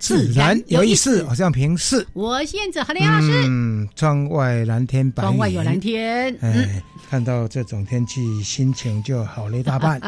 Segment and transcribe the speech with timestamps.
[0.00, 1.22] 自然有意思。
[1.24, 3.44] 好像平视，我是燕子何林老师。
[3.46, 6.34] 嗯，窗外蓝天白窗外有蓝天。
[6.40, 10.00] 哎，看到这种天气，心情就好了一大半。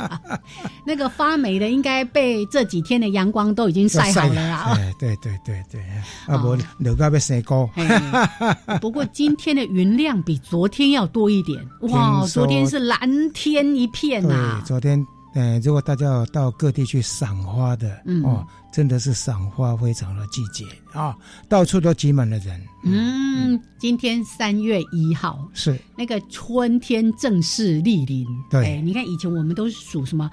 [0.86, 4.74] 那个发霉的，应该被这几天的阳光都已经晒好了啊。
[4.76, 5.80] 哎，对对对对，
[6.26, 7.68] 啊不，楼高被晒高。
[8.80, 11.60] 不过今天的云量比昨天要多一点。
[11.80, 12.98] 哇，昨天是蓝
[13.32, 14.62] 天一片呐。
[14.64, 15.04] 昨天，
[15.36, 18.42] 呃，如果大家到各地去赏花的，嗯哦，
[18.72, 21.14] 真的是赏花非常的季节啊，
[21.46, 22.58] 到处都挤满了人。
[22.84, 28.26] 嗯，今天三月一号是那个春天正式莅临。
[28.50, 30.30] 对，你看以前我们都是属什么？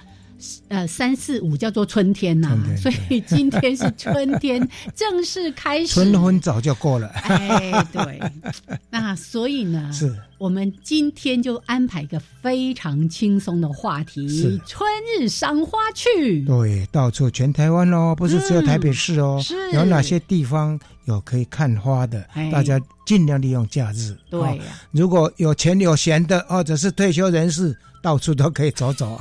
[0.69, 5.87] 呃，三四五叫做春天呐，所以 今天是春天 正式开始。
[5.87, 7.07] 春分早就过了。
[7.09, 8.19] 哎，对。
[8.89, 14.87] 那所以呢，是我们今天就安排一个非常轻松的话题：春
[15.19, 16.43] 日赏花去。
[16.43, 19.39] 对，到处全台湾哦，不是只有台北市哦。
[19.43, 19.71] 是。
[19.71, 22.25] 有哪些地方有可以看花的？
[22.51, 24.15] 大家尽量利用假日。
[24.29, 24.63] 对呀。
[24.91, 27.77] 如果有钱有闲的，或者是退休人士。
[28.03, 29.19] 到处都可以走走，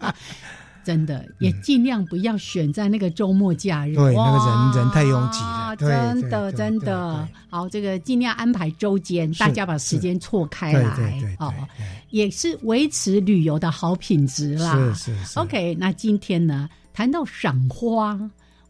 [0.82, 7.28] 真的也尽量不要选在那个周末假日，对，那个人人太拥挤了，真的真的。
[7.50, 11.52] 好，这个尽量安排周间，大家把时间错开来，哦，
[12.08, 14.72] 也是维持旅游的好品质啦。
[14.94, 15.38] 是是是。
[15.38, 18.18] OK，那今天呢，谈到赏花，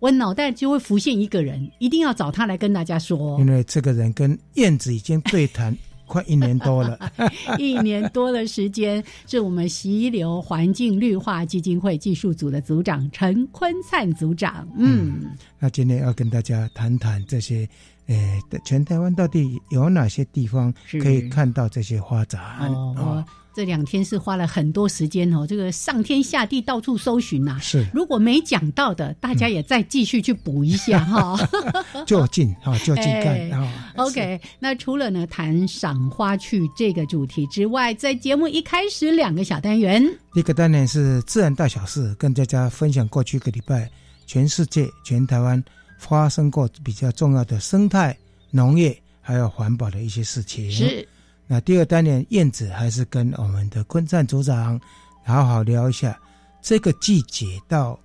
[0.01, 5.77] 我脑袋就会浮现一个人，一定要找他来跟大家说，因为这个人跟燕子已经对谈。
[6.07, 6.99] 快一年多了，
[7.59, 14.67] 一年多的时间，是我们溪流环境绿化基金会技术组的组长陈坤灿组长。
[14.77, 15.27] 嗯，
[15.59, 17.69] 那今天要跟大家谈谈这些，
[18.07, 20.73] 呃，全台湾到底有哪些地方
[21.03, 22.41] 可以看到这些花展？
[22.71, 23.25] 哦。
[23.57, 27.59] 这两天是花了很多时间哦，这个上天下地到处搜寻呐。
[27.59, 31.39] 是，如果没讲到的，大家也再继续去补一下哈。
[32.07, 33.95] 就近哈，就近干啊。
[33.97, 43.91] OK，那除了呢谈赏花去这个主题之外，在节目一开始两个小单元，一个单元是自然大小事，跟大家分享过去一个礼拜
[44.27, 45.65] 全世界、全台湾
[45.99, 48.15] 发生过比较重要的生态、
[48.51, 50.71] 农业还有环保的一些事情。
[50.71, 51.09] 是。
[51.49, 54.81] 那第二单元，燕子还是跟我们的昆赞组长
[55.25, 56.19] 好好聊一下，
[56.61, 57.99] 这个季节到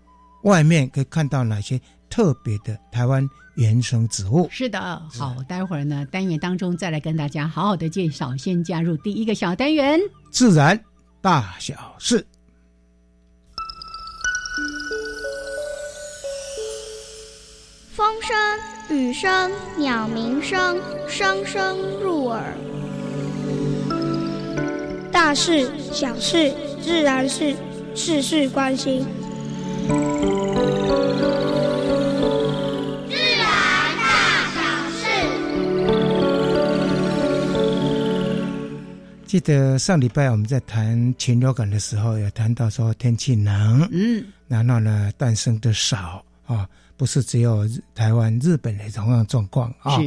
[0.44, 4.48] 外面可以看到哪些特别的台湾原生植物？
[4.52, 8.38] 是的，好，待会儿呢单元当中再来跟大家好好的介绍。
[8.38, 10.00] 先加入第一个小单元，
[10.32, 10.80] 自然
[11.20, 12.24] 大小事，
[17.92, 22.56] 风声、雨声、鸟鸣声，声声入耳。
[25.12, 27.54] 大事小事自然是
[27.94, 29.06] 事事关心。
[33.10, 33.46] 自然
[33.98, 35.04] 大小事。
[39.26, 49.98] 记得上礼拜我们在谈禽流感的时候，有谈到说天气冷，嗯，然后呢诞生的少啊，不是只有台湾、日本的同样状况啊，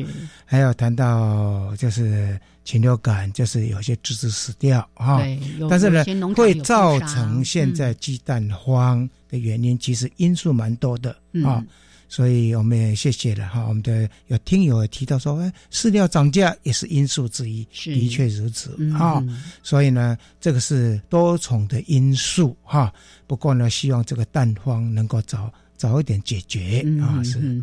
[0.47, 2.40] 还有谈到就是。
[2.64, 5.20] 禽流感就是有些枝子死掉啊，
[5.69, 11.14] 但是呢，会造成现在鸡蛋荒的原因，其实因素蛮多的
[11.44, 11.62] 啊，
[12.08, 13.64] 所以我们也谢谢了哈。
[13.69, 19.22] 我们的有听友提到说，哎，饲料涨价也是因素之一，的确如此啊。
[19.62, 22.93] 所以呢，这个是多重的因素哈。
[23.26, 27.62] 不过呢，希望这个蛋荒能够早早一点解决啊，是。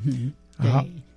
[0.62, 0.72] 对，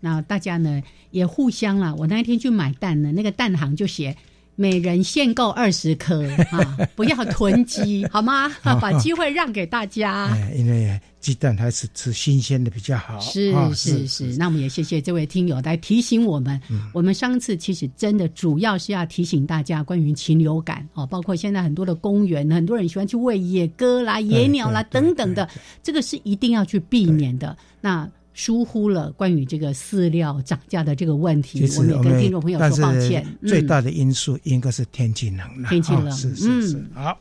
[0.04, 1.94] 那大家呢也互相啦。
[1.94, 4.14] 我那一天去买蛋呢，那个蛋行就写
[4.54, 8.50] 每人限购二十颗啊，不要囤积，好吗？
[8.62, 10.26] 把机会让给大家。
[10.36, 13.18] 哎，因为鸡蛋还是吃新鲜的比较好。
[13.20, 16.60] 是是是，那我们也谢谢这位听友来提醒我们。
[16.92, 25.48] 我们上次其实真的主要是要提醒大家关于禽流感哦，包括现在很多的公园，很多人喜欢去喂野鸽啦、野鸟啦等等的，
[25.82, 27.56] 这个是一定要去避免的。
[27.80, 28.06] 那。
[28.34, 33.24] 疏忽了关于这个饲料涨价的这个问题，我们也跟听众朋友说抱歉。
[33.46, 36.84] 最大的因素应该是天气冷了，天气冷是是是。
[36.92, 37.16] 好，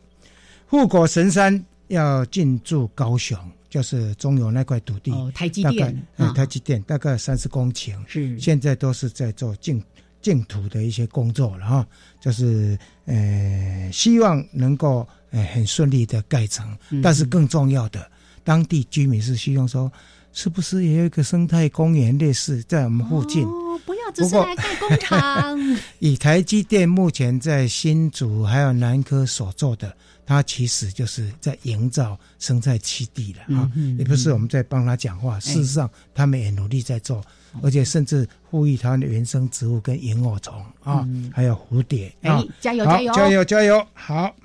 [0.66, 3.38] 护国神山要进驻高雄，
[3.70, 6.04] 就是中油那块土地，哦台积电，
[6.36, 8.40] 台积电大概三十公顷，是。
[8.40, 9.80] 现在都是在做净
[10.20, 11.88] 净土的一些工作了哈，
[12.20, 12.76] 就是
[13.06, 18.10] 呃希望能够呃很顺利的盖成，但是更重要的，
[18.44, 19.92] 当地居民是希望说。
[20.34, 23.46] 是不是也有一个生态公园类似在我们附近？
[23.46, 25.58] 哦，不要只是来盖工厂。
[26.00, 29.96] 以台积电目前在新竹还有南科所做的，
[30.26, 33.72] 它其实就是在营造生态基地了啊！
[34.00, 37.24] 也不是我们在帮他讲话，事实上他们也努力在做，
[37.62, 43.88] 而且甚至呼吁它的原生植物跟萤火虫啊，还有蝴蝶啊，加油加油加油加油！
[43.94, 44.36] 好，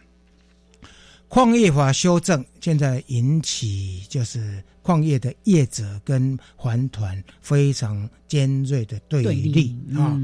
[1.28, 4.62] 矿业法修正现在引起就是。
[4.88, 10.18] 矿业的业者跟环团非常尖锐的对立啊，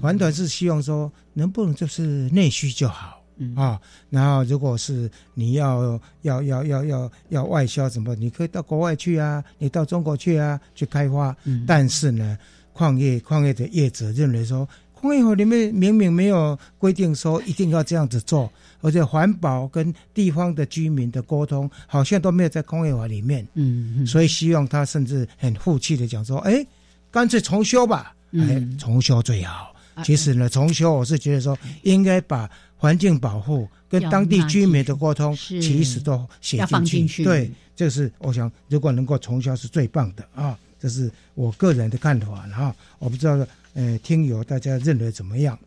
[0.00, 3.22] 环团是希望说能不能就是内需就好
[3.54, 3.78] 啊，
[4.08, 11.36] 然后如果是你要要要要要要外销什么，你可以到国外去啊，你到中国去啊去开发，
[11.66, 12.38] 但是呢，
[12.72, 14.66] 矿业矿业的业者认为说，
[15.06, 18.50] 矿业法里面明明没有规定说一定要这样子做。
[18.82, 23.44] 而且环保跟地方的居民的沟通，好像都没有在工业法里面。
[23.54, 26.64] 嗯，所以希望他甚至很负气的讲说：“哎，
[27.10, 29.74] 干脆重修吧，哎，重修最好。”
[30.04, 37.24] 其实呢，重修我是觉得说，应该把环境保护跟当地居民的沟通，其实都写进去。
[37.24, 40.56] 对，这是我想，如果能够重修是最棒的啊！
[40.78, 42.74] 这是我个人的看法哈。
[42.98, 45.58] 我不知道，呃，听友大家认为怎么样？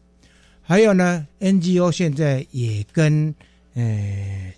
[0.62, 3.34] 还有呢，NGO 现在也跟
[3.74, 4.54] 呃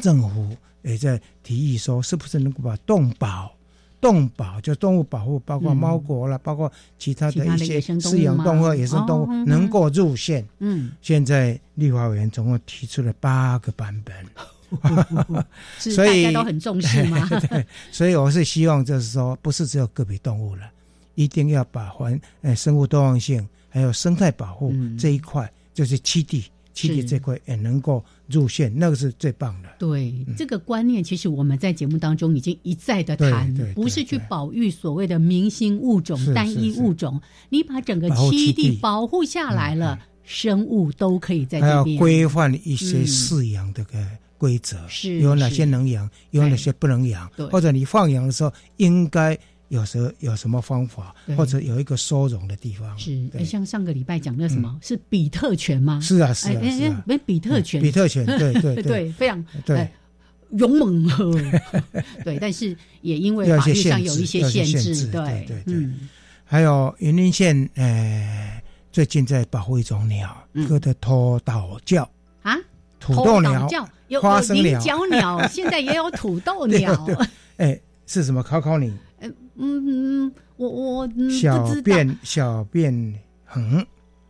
[0.00, 3.54] 政府也在提议说，是不是能够把动保、
[4.00, 10.44] 动保就动物保护，包括猫狗了，包括其他的一些饲养动物、野生动物，能够入线。
[10.58, 14.14] 嗯，现在立法委员总共提出了八个版本，
[15.78, 17.28] 所以大家都很重视嘛？
[17.48, 20.62] 对，所以我是希望就是说，不是只有个别动物了，
[21.14, 23.46] 一定要把环呃生物多样性。
[23.68, 26.42] 还有生态保护这一块，就是七地，
[26.72, 29.68] 七地这块也能够入线，那个是最棒的。
[29.78, 37.20] 对这个观念，其实我们在节目当中已经一再的谈，不是去保育所谓的明星物种、单一物种，
[37.50, 41.98] 你把整个七地保护下来了，生物都可以在这边。
[41.98, 43.98] 规范一些饲养的个
[44.38, 49.38] 规则，是有哪些能养，有哪些不能养，或者你放养的时候应该。
[49.68, 52.96] 有时候有什么方法，或者有一个收容的地方？
[52.96, 54.78] 是，像上个礼拜讲的什么？
[54.80, 55.98] 是比特犬吗？
[56.00, 59.88] 是啊，是啊，没比特犬，比特犬，对对 对，非常对。
[60.52, 61.32] 勇猛，
[62.22, 65.90] 对，但是也因为法律上有一些限制，对对对。
[66.44, 68.62] 还有云林县，呃，
[68.92, 72.08] 最近在保护一种鸟，一个的土豆鸟
[72.42, 72.56] 啊，
[73.00, 73.68] 土豆鸟，
[74.08, 77.06] 有花生鸟，角鸟， 现在也有土豆鸟，
[77.58, 78.42] 哎，是什么？
[78.42, 78.92] 考考你。
[79.20, 83.14] 嗯嗯，我我小便小便
[83.44, 83.84] 横，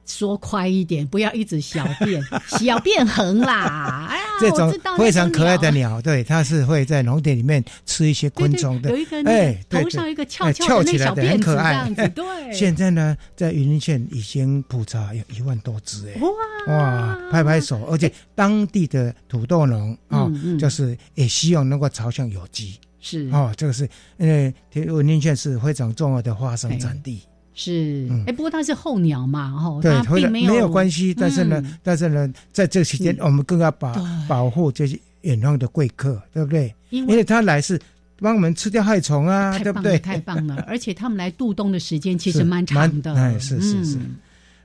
[0.06, 4.08] 说快一点，不要一直小便小便横啦！
[4.38, 8.90] 这种非常可爱的鸟，对，它是会在农田里面吃一些昆虫的。
[8.90, 11.88] 有一个哎，头上一个翘翘起来的很可爱。
[12.14, 16.28] 对，现在呢，在云林县已经普查有一万多只哎，哇
[16.68, 17.84] 哇，拍拍手！
[17.90, 22.78] 而且当地的土豆农啊，就是也希望能够朝向有机。
[23.00, 23.88] 是哦，这个是
[24.18, 27.22] 因为云林县是非常重要的花生产地。
[27.56, 31.12] 是，哎，不过它是候鸟嘛，哈，对，并没有没有关系。
[31.14, 33.96] 但是呢，但是呢，在这期间，我们更要保
[34.28, 36.72] 保护这些远方的贵客，对不对？
[36.90, 37.80] 因为他来是
[38.20, 39.98] 帮我们吃掉害虫啊，对不对？
[39.98, 40.62] 太棒了！
[40.68, 43.14] 而且他们来度冬的时间其实蛮长的。
[43.14, 43.98] 哎，是是是。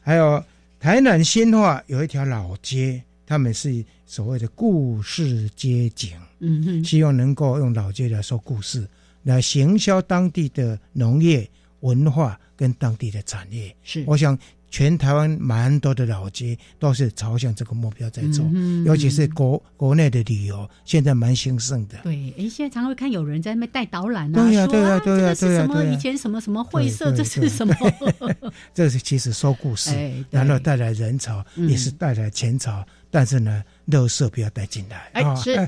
[0.01, 0.43] 还有
[0.77, 6.11] 台南新化有一条老街，他们是所谓的故事街景。
[6.39, 8.85] 嗯哼，希望能够用老街来说故事，
[9.23, 11.49] 来行销当地的农业
[11.81, 13.75] 文化跟当地的产业。
[13.83, 14.37] 是，我想
[14.69, 18.45] 全台湾蛮多的老街都是朝向这个目标在做，
[18.85, 21.97] 尤其是国国内的旅游，现在蛮兴盛的。
[22.03, 27.75] 对，哎，现在常会看有人在那边带导览啊，对呀，对呀，对呀，对呀，什么以前什么什么会社，这是什么？
[28.73, 29.91] 这是其实说故事，
[30.29, 35.09] 然后带来人潮，也是带来钱潮，但是呢，乐色不要带进来。
[35.13, 35.67] 哎，是。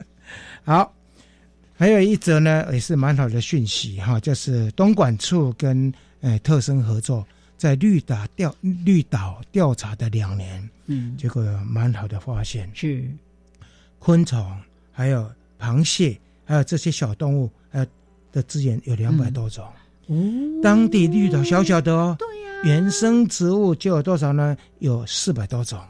[0.64, 0.94] 好，
[1.78, 7.24] 还有一则呢，也是蛮好的讯息哈，就是东莞处跟呃特生合作。
[7.56, 13.04] 在绿岛调绿岛调查的两年，嗯，结果有蛮好的发现，是
[13.98, 14.44] 昆虫，
[14.92, 17.86] 还有螃蟹，还有这些小动物，还有
[18.32, 19.64] 的资源有两百多种。
[20.06, 20.16] 哦，
[20.62, 24.56] 当地绿岛小小的哦，对呀，原生植物就有多少呢？
[24.78, 25.80] 有四百多种，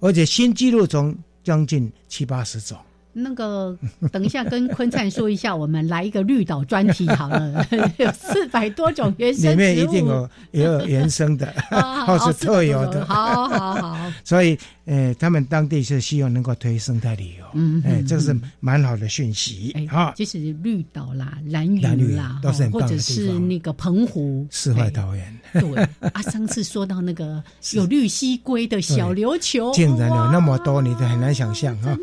[0.00, 2.78] 而且新纪录中将近七八十种。
[3.12, 3.76] 那个，
[4.12, 7.66] 等一下跟坤灿说一下，我们来一个绿岛专题好了，
[7.98, 11.52] 有四百多种原生里面一定有也有原生的，
[12.06, 13.04] 或是特有的。
[13.06, 14.12] 好好好。
[14.24, 19.72] 所以，呃，他们当地是希望能够推生态旅游，嗯，哎，这是蛮好的讯息。
[19.74, 25.40] 哎，就是绿岛啦、蓝屿啦，都是很棒的或者是那个澎湖世外桃源。
[25.52, 31.96] 对啊，上次说到那个有绿蜥龟的小琉球，竟然有那么多，你都很难想象哈。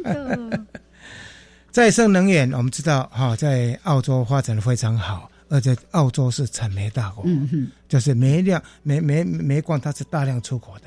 [1.77, 7.24] 再生能源，我们知道哈，在澳洲发展的非常好，而且澳洲是产煤大国，
[7.88, 10.86] 就是煤量煤煤煤矿它是大量出口的，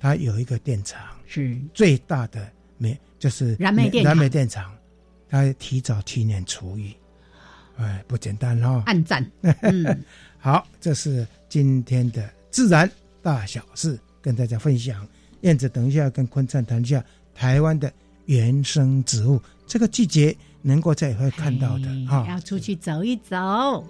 [0.00, 1.56] 它有一个电厂是。
[1.72, 4.74] 最大的煤，就是燃煤电燃煤电厂，
[5.30, 6.92] 它提早七年除役，
[7.76, 9.24] 哎，不简单哈，暗赞。
[10.40, 12.90] 好，这是今天的自然
[13.22, 15.06] 大小事，跟大家分享。
[15.42, 17.00] 燕子，等一下跟坤灿谈一下
[17.32, 17.92] 台湾的
[18.26, 19.40] 原生植物。
[19.66, 23.84] 这个季节能够在会看到的哈，要出去走一走。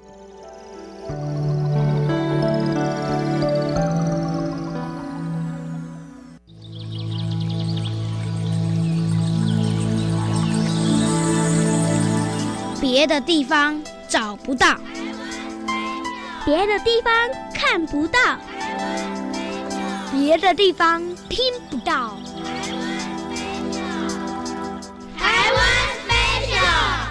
[12.80, 14.78] 别的地方找不到，
[16.44, 17.12] 别的地方
[17.52, 18.38] 看不到，
[20.12, 21.38] 别的地方听
[21.70, 22.16] 不到。
[25.42, 27.01] Taiwan Special!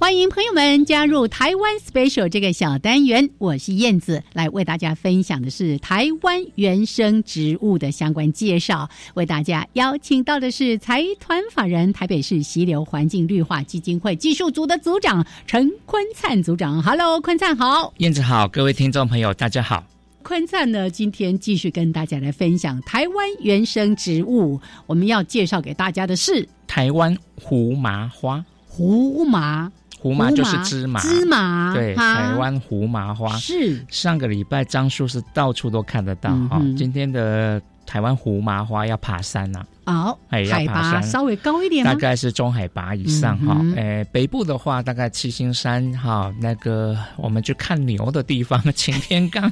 [0.00, 8.88] 欢迎朋友们加入台湾 Special 这个小单元，我是燕子，来为大家分享的是台湾原生植物的相关介绍。
[9.12, 16.82] 为大家邀请到的是财团法人台北市溪流环境绿化基金会技术组的组长陈坤灿组长。
[16.82, 19.84] Hello，坤灿好，燕子好，各位听众朋友大家好。
[20.22, 29.70] 坤灿呢，今天继续跟大家来分享台湾原生植物，我们要介绍给大家的是台湾胡麻花，胡麻。
[30.00, 33.36] 胡麻就是芝麻，芝麻对，台湾胡麻花。
[33.36, 33.84] 是。
[33.88, 36.60] 上个礼拜樟树是到处都看得到哈。
[36.76, 43.60] 今天的台湾胡麻花要爬山呐，哦，海拔稍微高一点，大概是中海拔以上哈。
[43.76, 49.50] 诶，北部的话大概七星山哈，那个我们去看牛的地方， 擎天岗，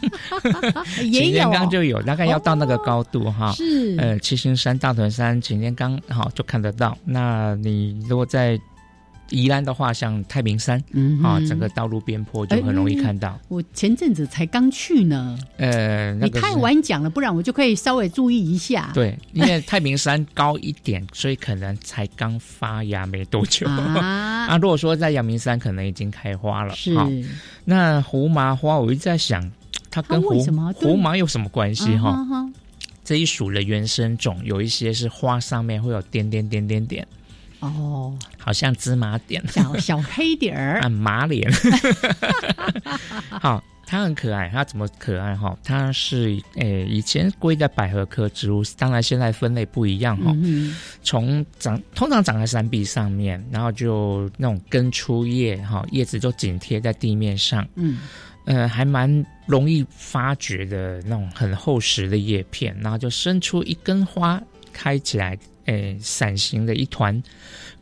[0.96, 3.52] 擎天岗就有，大概要到那个高度哈。
[3.52, 6.96] 是，呃，七星山、大屯山、擎天岗哈就看得到。
[7.04, 8.58] 那你如果在
[9.30, 13.38] 宜兰的话，像太平山，嗯啊，整个道路边坡就很容易看到。
[13.48, 18.90] 我前阵子才刚去呢，呃，你太晚讲了，不然我就可以稍微注意一下。
[18.94, 24.46] 对，因为太平山高一点，所以可能才刚发芽没多久 啊。
[24.48, 26.74] 啊，如果说在阳明山，可能已经开花了。
[26.74, 26.94] 是，
[27.64, 29.50] 那胡麻花，我一直在想，
[29.90, 30.42] 它跟胡
[30.74, 31.96] 胡麻有什么关系？
[31.96, 32.26] 哈，
[33.04, 37.06] 这一属的原生种，有一些是花上面会有点点点点点。
[37.60, 41.50] 哦，好像芝麻点，小小黑点儿 啊，马脸。
[43.40, 44.48] 好，它很可爱。
[44.52, 45.58] 它怎么可爱哈？
[45.64, 50.32] 它是诶，以前归在百合科植物，当然现在分类不一样哈。
[51.02, 57.66] 从长通常长在山壁上面，然后就那种根出叶哈，叶子就紧贴在地面上。
[57.74, 57.98] 嗯，
[58.44, 64.40] 呃，还蛮容易发掘的那种很厚实的叶片，然后就伸出一根花
[64.72, 65.36] 开起来。
[65.68, 67.22] 诶，伞形的一团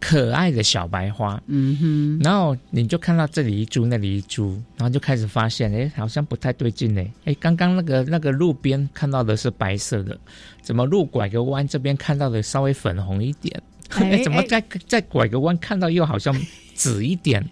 [0.00, 10.18] 可爱的小白花，嗯哼，然后你就看到这里一株，那里一株，然后就开始发现，哎，好像不太对劲嘞，哎，刚刚那个那个路边看到的是白色的，
[10.60, 13.62] 怎么路拐个弯这边看到的稍微粉红一点？
[13.94, 16.34] 哎，怎么再再拐个弯看到又好像
[16.76, 17.44] 紫一点？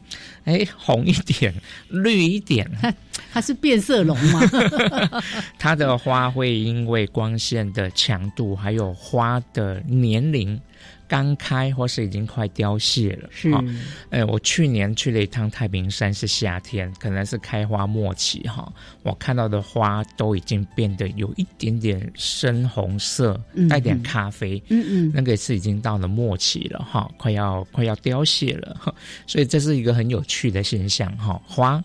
[0.45, 1.55] 哎，红一点，
[1.89, 2.71] 绿一点。
[3.33, 4.41] 它是变色龙吗？
[5.59, 10.61] 它的花会因为光线的强度，还有花的年龄，
[11.07, 13.29] 刚开或是已经快凋谢了。
[13.31, 13.53] 是，
[14.11, 18.73] 哎，我去年去了一趟太平山，是夏天，可能是开花末期哈。
[19.03, 24.63] 我看到的花都已经变得有一点点深红色，带点咖啡。
[24.69, 28.95] 嗯嗯，那个是已经到了末期了哈，快要快要凋谢了。
[29.27, 31.41] 所以这是一个很有趣的现象哈。
[31.47, 31.83] 花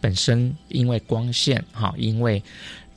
[0.00, 2.42] 本身因为光线哈，因为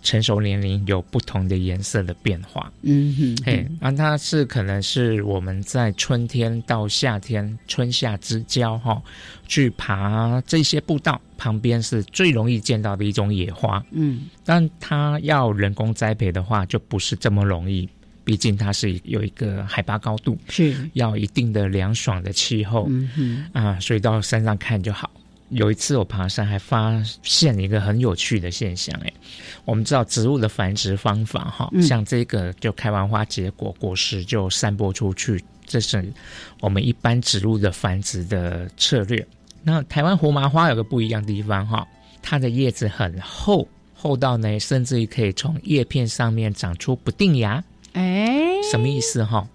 [0.01, 9.01] 成熟年龄有不同的颜色的变化，嗯哼，嘿，那它是可能是我们在春天到夏天春夏之交哈，
[9.47, 17.87] 去爬这些步道旁边是最容易见到的一种野花，嗯，但它要人工栽培的话就不是这么容易，
[18.23, 25.11] 毕竟它是有一个海拔高度，是要一定的凉爽的气候，嗯哼，啊，所以到山上看就好。
[25.49, 28.95] 有一次我爬山，还发现一个很有趣的现象。
[29.03, 29.11] 哎，
[29.65, 36.13] 我们知道植物的繁殖方法，哈，像这个就开完花结果，果实就散播出去，这是
[36.61, 39.25] 我们一般植物的繁殖的策略。
[39.63, 41.87] 那台湾胡麻花有个不一样的地方，哈，
[42.21, 47.63] 它的叶子很厚，厚到呢，甚至于可以从叶片上面长出不定芽。
[47.93, 48.39] 哎，
[48.69, 49.23] 什么意思？
[49.23, 49.47] 哈，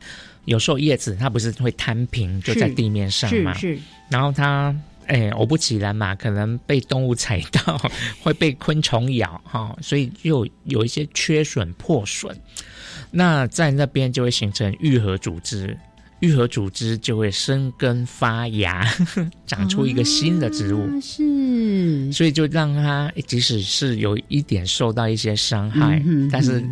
[0.45, 4.75] 有时候叶子它不是会摊平，就在地面上嘛，是，然后它。
[5.07, 7.81] 哎，果不其然嘛，可能被动物踩到，
[8.23, 12.37] 会被昆虫咬哈，所以就有一些缺损破损。
[13.11, 15.77] 那在那边就会形成愈合组织，
[16.21, 18.85] 愈合组织就会生根发芽，
[19.47, 20.89] 长出一个新的植物。
[21.01, 26.65] 是，所以就让它即使是有一点受到一些伤害，但是。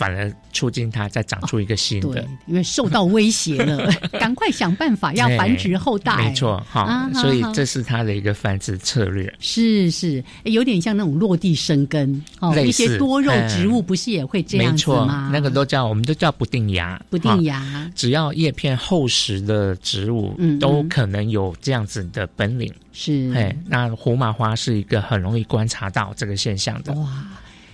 [0.00, 6.16] 反而促进它再长出一个新的，因为受到威胁了， 赶快想办法要繁殖后代。
[6.16, 9.30] 没错，哈，所以这是它的一个繁殖策略。
[9.40, 15.28] 是是，有点像那种落地生根哦，一些多肉植物不是也会这样子吗？
[15.30, 17.90] 那个都叫我们都叫不定芽，不定芽。
[17.94, 22.72] 只要叶片厚实的植物，都可能有这样子的本领。
[22.94, 26.94] 是，哎，那胡麻花是一个很容易观察到这个现象的。
[26.94, 27.06] 哇。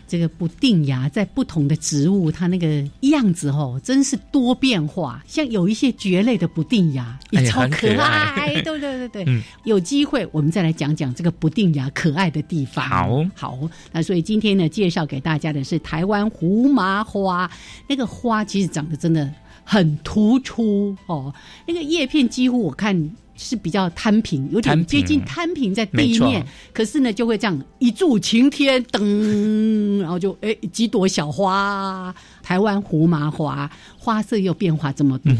[0.06, 5.22] 这个不定芽在不同的植物，它那个样子哦，真是多变化。
[5.26, 9.42] 像有一些蕨类的不定芽也超可爱，对对对对。
[9.64, 12.84] 有机会我们再来讲讲这个不定芽可爱的地方。
[12.86, 13.58] 好，好。
[13.92, 17.50] 那所以今天呢，介绍给大家的是台湾胡麻花。
[17.88, 19.30] 那个花其实长得真的
[19.64, 21.34] 很突出哦，
[21.66, 23.10] 那个叶片几乎我看。
[23.36, 35.32] 是比较摊平，有点接近摊平在地面，可是呢，就会这样一柱擎天，噔，然后就哎几朵小花，台湾胡麻花，花色又变化这么多。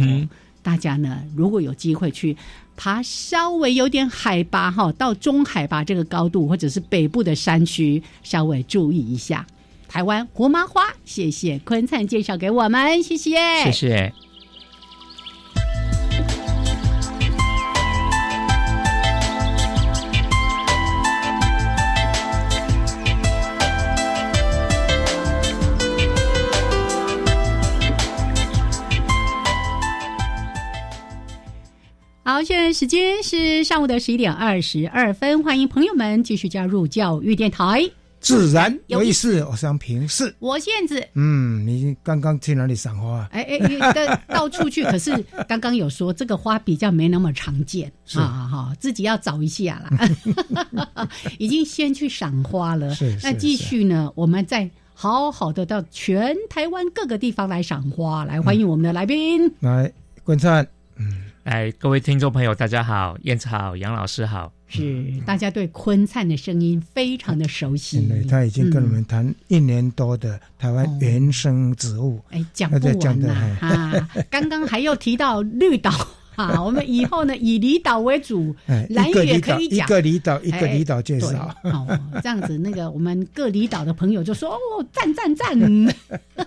[0.63, 2.37] 大家呢，如果有机会去
[2.77, 9.47] 爬稍微有点海拔哈，到中海拔这个高度，或者是北部的山区，稍微注意一下
[9.89, 10.83] 台湾胡麻花。
[11.05, 14.26] 谢谢坤灿介绍给我们，谢谢，谢谢。
[32.37, 37.90] 好，现在时间是上午的十一点二十二分，欢迎朋友们继续加入教育电台。
[38.20, 40.35] 自然有意思，我想平视。
[40.38, 43.27] 我现在，嗯，你刚刚去哪里赏花？
[43.33, 45.16] 哎哎，到到处去，可是
[45.49, 51.09] 刚刚有说这个花比较没那么常见啊，哈，自己要找一下啦。
[51.40, 54.12] 已经先去赏花了，是那继续呢？
[54.14, 59.90] 我们再好好的到全台湾各个地方来赏花，来欢迎我们的来宾，来
[60.22, 60.61] 观察，
[60.99, 61.22] 嗯。
[61.47, 65.07] 哎，各位听众朋友，大家好，燕子好，杨老师好，是。
[65.25, 74.09] 大家对坤灿的声音非常的熟悉，他已经跟我们谈一年多的台湾原生植物，哎，讲不完了啊！
[74.29, 75.93] 刚刚还有提到绿岛
[76.35, 78.53] 啊， 我们以后呢以离岛为主，
[78.91, 79.87] 蓝屿可以讲。
[79.87, 85.57] 一个离岛一个离岛介绍，哦，这样子那个我们各离岛的朋友就说哦，赞赞赞，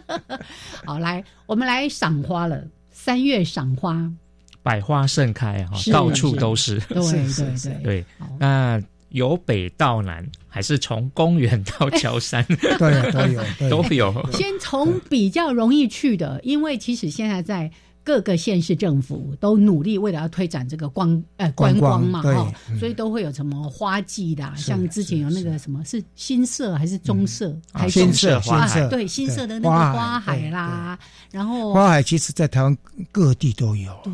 [0.83, 4.11] 好，来我们来赏花了，三月赏花。
[4.61, 6.79] 百花盛开哈，到处都是。
[6.89, 8.05] 对对对对。
[8.39, 14.29] 那由北到南，还是从公园到桥山，对都有 都有。
[14.31, 17.71] 先从比较容易去的，因为其实现在在。
[18.03, 27.55] 各个县市政府都努力为了要推展这个光呃观光嘛哈，所以都会有什么花季的，像之前有那个什么是新社还是棕社，
[27.87, 28.87] 新社花海。
[28.89, 30.97] 对新社的那个花海啦，
[31.29, 32.75] 然后花海其实在台湾
[33.11, 34.13] 各地都有，对，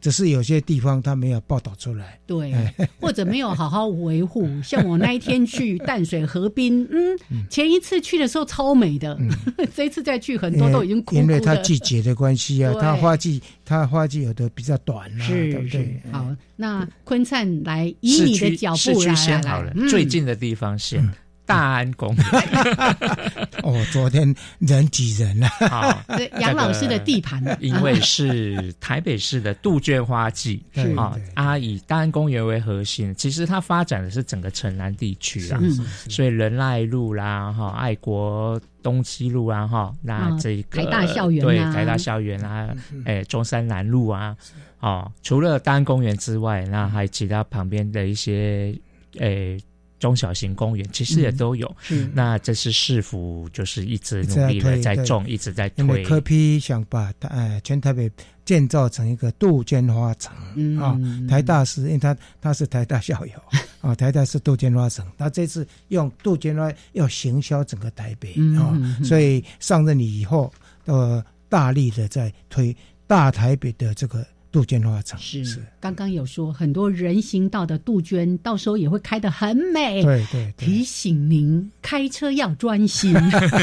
[0.00, 2.54] 只是有些地方它没有报道出来，对，
[3.00, 4.48] 或者没有好好维护。
[4.62, 7.18] 像我那一天去淡水河滨，嗯，
[7.50, 9.18] 前一次去的时候超美的，
[9.74, 13.31] 这一次再去很多都已经枯枯因为它季节的关系啊，它花季。
[13.32, 16.00] 季它花季有的比较短啊，对不对？
[16.10, 21.08] 好，那坤灿来以你的脚步来来来，最近的地方先。
[21.52, 22.24] 大安公园。
[23.62, 25.48] 哦，昨天人挤人了。
[25.68, 26.02] 好，
[26.40, 30.64] 杨老师的地盘，因为是台北市的杜鹃花季
[30.96, 35.60] 啊，啊，以大安公园为核心，其实它发展的是整个城南地区啦，
[36.08, 44.36] 所以仁爱路啦，哈，爱国东西路啊，哈，那这个台大校园对台大校园啊，哎，中山南路啊，
[44.80, 48.74] 哦，除了大安公园之外，那还其他旁边的一些，
[49.18, 49.56] 诶。
[50.02, 51.72] 中小型公园其实也都有，
[52.12, 56.02] 那这是市府就是一直努力的在种，一直在推。
[56.02, 58.10] 科批想把呃全台北
[58.44, 60.34] 建造成一个杜鹃花城
[60.76, 60.98] 啊，
[61.30, 63.32] 台大是因为他他是台大校友
[63.80, 70.52] 啊，台大是杜鹃花城，他这次用杜鹃花要行销整个台北啊，所以上任以后
[70.86, 74.26] 呃大力的在推大台北的这个。
[74.52, 80.02] 杜鹃花城是刚刚有说很多人行道的杜鹃，到时候也会开得很美。
[80.02, 83.14] 对对，提醒您开车要专心，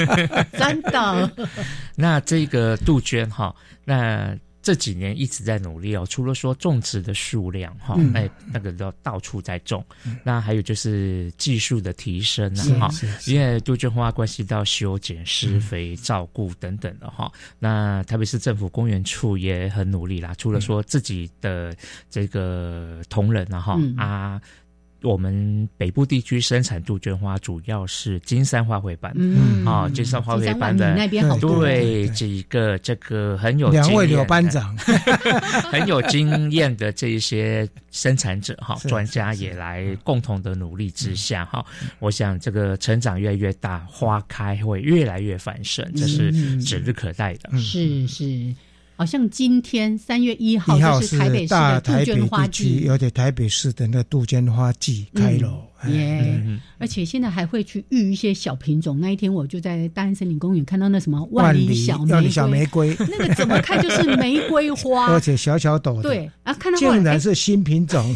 [0.58, 1.32] 真的。
[1.95, 4.36] 那这个杜鹃哈，那。
[4.61, 9.85] 这几年一直在努力哦，除了说种植的数量哈，哎，那个都到处在种，
[10.23, 12.89] 那还有就是技术的提升啊，哈，
[13.25, 17.31] 因为杜鹃花关系到修剪、施肥、照顾等等的哈。
[17.57, 21.75] 那特别是政府公园处也很努力啦，除了说自己的
[22.09, 24.41] 这个同仁啊哈啊。
[25.01, 29.65] 我们北部地区生产杜鹃花主要是金山花卉班，嗯。
[29.65, 31.59] 啊，金山花卉班的那边好多。
[31.59, 34.75] 对几个这个很有两位刘班长。
[35.71, 41.65] 很有经验的这一些生产者哈，专家也来共同的努力之下哈，
[41.99, 46.31] 我想这个成长越来越大，花开会越来越繁盛，这是
[46.62, 47.57] 指日可待的。
[47.57, 48.53] 是是。
[48.99, 55.68] 好像今天三月一号就是台北市的杜鹃花季，有点台北市的那杜鹃花季开了。
[55.87, 56.41] 耶！
[56.77, 58.99] 而且现在还会去育一些小品种。
[58.99, 66.01] 那一天我就在大安森林公园看到那什么万里小玫瑰， 那个怎么看就是玫瑰花， 而且小小朵。
[66.01, 68.15] 对啊，看到竟然是新品种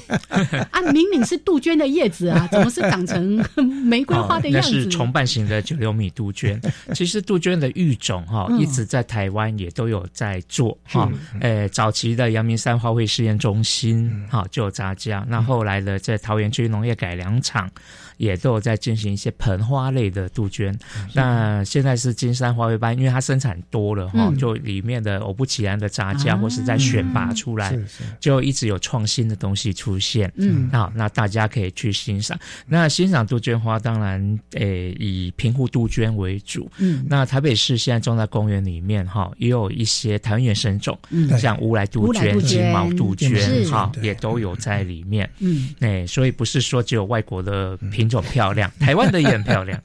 [0.71, 0.81] 啊！
[0.93, 3.43] 明明是杜鹃的叶子啊， 怎么是长成
[3.85, 4.71] 玫瑰花的样子？
[4.71, 6.59] 那是重瓣型的九六米杜鹃。
[6.93, 11.11] 其实杜鹃的育种哈，一直在台湾也都有在做哈。
[11.41, 17.52] 呃，早期的阳明山花卉试验中心哈就有杂交，那后来的在桃园区农业改良场。
[17.53, 17.69] 场
[18.17, 20.77] 也都有在进行一些盆花类的杜鹃。
[21.13, 27.77] 那现在是金山花卉班，因为它生产多了哈，就里面的偶不其然的杂交或是在选拔出来，
[28.19, 30.31] 就一直有创新的东西出现。
[30.35, 32.37] 嗯，好，那大家可以去欣赏。
[32.67, 36.69] 那欣赏杜鹃花，当然诶以平湖杜鹃为主。
[36.77, 40.97] 嗯，那台北市现在种在公园里面哈，也有一些台湾原生种，
[41.39, 43.31] 像乌来杜鹃、金毛杜鹃
[43.69, 45.29] 哈，也都有在里面。
[45.39, 49.79] 嗯，哎，所以不是说只有外国的品品种漂亮，台湾的也很漂亮。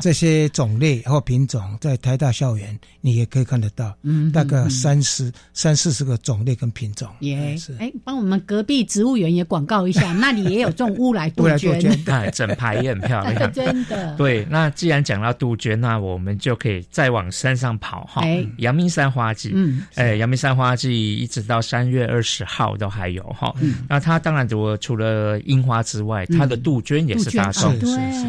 [0.00, 7.08] 这些种类或品种在台大校园，你也可以看得到，嗯，大概三十三四十个种类跟品种。
[7.20, 14.14] 也是，哎，帮我们隔壁植物园也广告一下， 那里也有种乌来杜鹃， 哎，整排也很漂亮， 真的。
[14.16, 18.22] 对，那既然讲到杜鹃，那我们就可以再往山上跑哈。
[18.58, 23.54] 阳明山花季，嗯，哎，阳明山花季一直到三月二十号都还有哈。
[23.88, 27.74] 那它当然除除了樱花之外，它的杜鹃也是大众，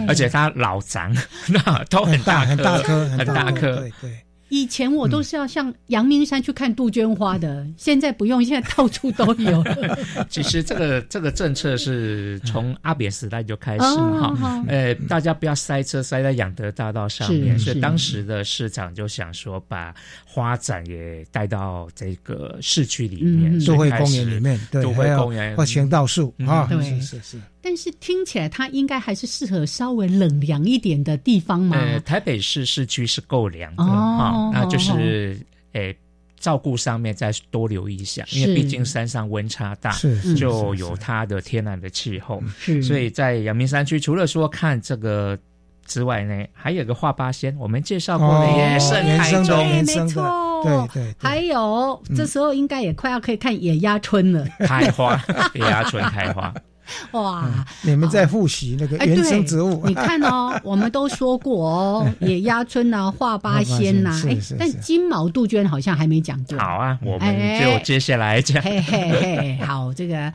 [0.07, 1.15] 而且它老长。
[1.49, 4.11] 那都很大很大颗很大颗，对对。
[4.51, 9.63] 以前我都是要向阳明山去看杜鹃花的，现在不用，现在到处都有。
[10.27, 19.93] 其实这个这个政策是从阿扁时代就开始哈，呃，大家不要塞车塞在养德大道上面，所以当时的市长就想说把
[20.25, 25.55] 花展也带到这个市区里面，都会公园里面，都会公园。
[25.55, 26.99] 或行道树啊，对。
[26.99, 27.39] 是是。
[27.61, 31.77] 但是听起来它应该还是适合稍微冷凉一点的地方嘛。
[31.77, 35.39] 呃，台北市市区是够凉的哈，那就是
[35.73, 35.95] 诶，
[36.39, 39.91] 照顾上面再多留意一下，因为毕竟山上温差大，
[40.37, 42.41] 就有它的天然的气候。
[42.57, 45.37] 是，所以在阳明山区，除了说看这个
[45.85, 51.15] 之外呢，还有个画八仙，我们介绍过的野生台中，没错，对对。
[51.19, 55.21] 还有这时候应该也快要可以看野鸭春了， 开花，
[55.53, 56.53] 野鸭春开花。
[57.11, 57.47] 哇！
[57.81, 59.83] 你们在复习那个原生植物？
[59.87, 66.57] 你看哦，我们都说过哦， 野鸭春呐，画八仙呐，哎，但金毛杜鹃好像还没讲过。
[66.57, 68.61] 好啊，我们就接下来讲。
[68.61, 70.31] 嘿嘿嘿，好，这个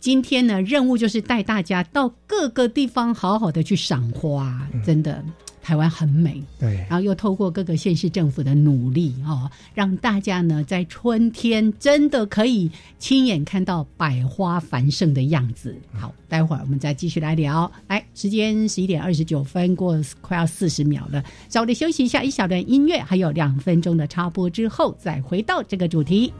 [0.00, 5.22] 今天呢，任务就是带大家到各个地方好好的去赏花，真的。
[5.62, 15.76] 台湾很美，对，然后又透过各个县市政府的努力哦，让大家呢在春天真的可以亲眼看到百花繁盛的样子。
[15.92, 17.70] 好，待会儿我们再继续来聊。
[17.88, 26.32] 来，时间十一点二十九分过，快要四十秒了，稍微休息一下，一小段音乐，还有两分钟的插播之后，再回到这个主题。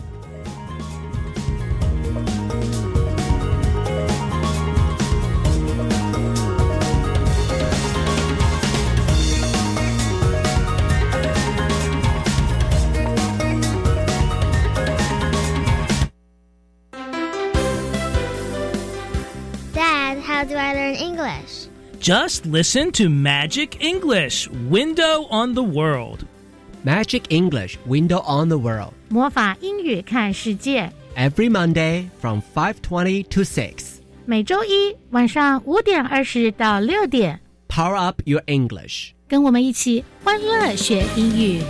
[20.50, 21.67] do I learn English?
[22.00, 26.26] Just listen to Magic English Window on the World.
[26.84, 28.93] Magic English Window on the World.
[29.10, 30.91] 魔法英语看世界。
[31.15, 34.00] Every Monday from 5:20 to 6.
[34.26, 37.39] 每周一晚上五点二十到六点。
[37.69, 39.12] Power up your English.
[39.28, 41.62] 跟我们一起欢乐学英语。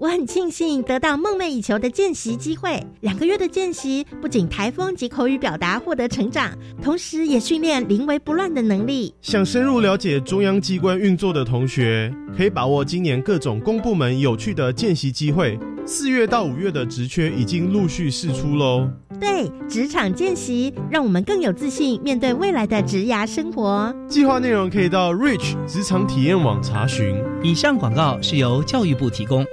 [0.00, 2.80] 我很庆幸得到梦寐以求的见习机会。
[3.00, 9.12] 两个月的见习，不仅台风及口语表达获得成长，同时也训练临危不乱的能力。
[9.20, 15.58] 想深入了解中央机关运作的同学，可以把握今年各种公部门有趣的见习机会。
[15.84, 18.88] 四月到五月的职缺已经陆续释出喽。
[19.18, 23.92] 对，职场见习让我们更有自信面对未来的职涯生活。
[24.06, 27.16] 计划内容可以到 Rich 职场体验网查询。
[27.42, 29.44] 以上广告是由教育部提供。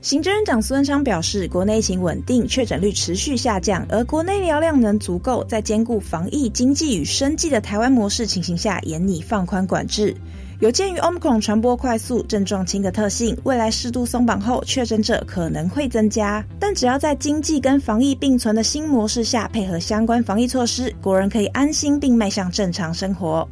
[0.00, 10.14] 行政院长苏文昌表示，国内疫情稳定，确诊率持续下降，而国内疗量能足够，在兼顾防疫、经济与生计的台湾模式情形下，严拟放宽管制。
[10.60, 16.44] 有鉴于 Omicron 传播快速、症状轻的特性，未来适度松绑后，确诊者可能会增加。
[16.60, 23.46] 但只要在经济跟防疫并存的新模式下，配合相关防疫措施，国人可以安心并迈向正常生活。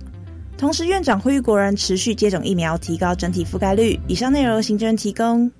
[0.57, 3.99] 同时，院长呼吁国人持续接种疫苗，提高整体覆盖率。
[4.07, 5.51] 以上内容由，行政提供。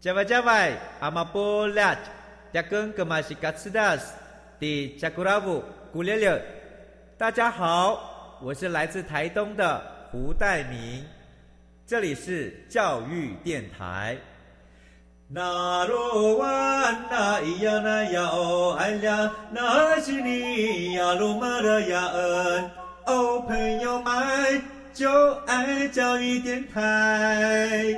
[0.00, 1.94] 加外加外，阿玛波拉，
[2.54, 4.14] 加根格玛西卡斯达斯，
[4.58, 6.42] 迪加古拉布古列列。
[7.18, 9.78] 大家好，我是来自台东的
[10.10, 11.04] 胡代明，
[11.86, 14.16] 这里是教育电台。
[15.28, 16.46] 那罗哇
[17.10, 22.70] 那咿呀那呀哦哎呀，那是你呀鲁玛的呀恩，
[23.04, 24.62] 哦朋友们
[24.94, 27.94] 就爱教育电台。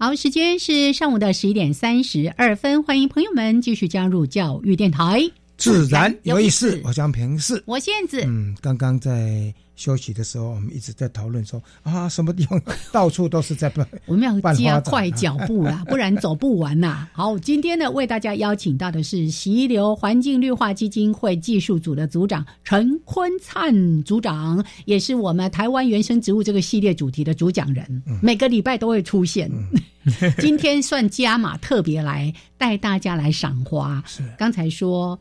[0.00, 6.80] 好，时间是上午的十一点三十二分，欢迎朋友们继续加入教育电台，自然有意思。
[6.84, 8.22] 我将平视，我现子。
[8.24, 9.52] 嗯，刚刚在。
[9.78, 17.06] 休息的时候，我们一直在讨论说啊，什么地方到处都是在办， 我们要加快脚步啦，不然走不完呐。
[17.12, 29.48] 好，今天呢，为大家邀请到的是溪流环境绿化基金会技术组的组长陈坤灿组长，也是我们台湾原生植物这个系列主题的主讲人，每个礼拜都会出现。
[30.38, 34.02] 今天算加码，特别来带大家来赏花。
[34.06, 34.22] 是。
[34.38, 35.18] 刚才说。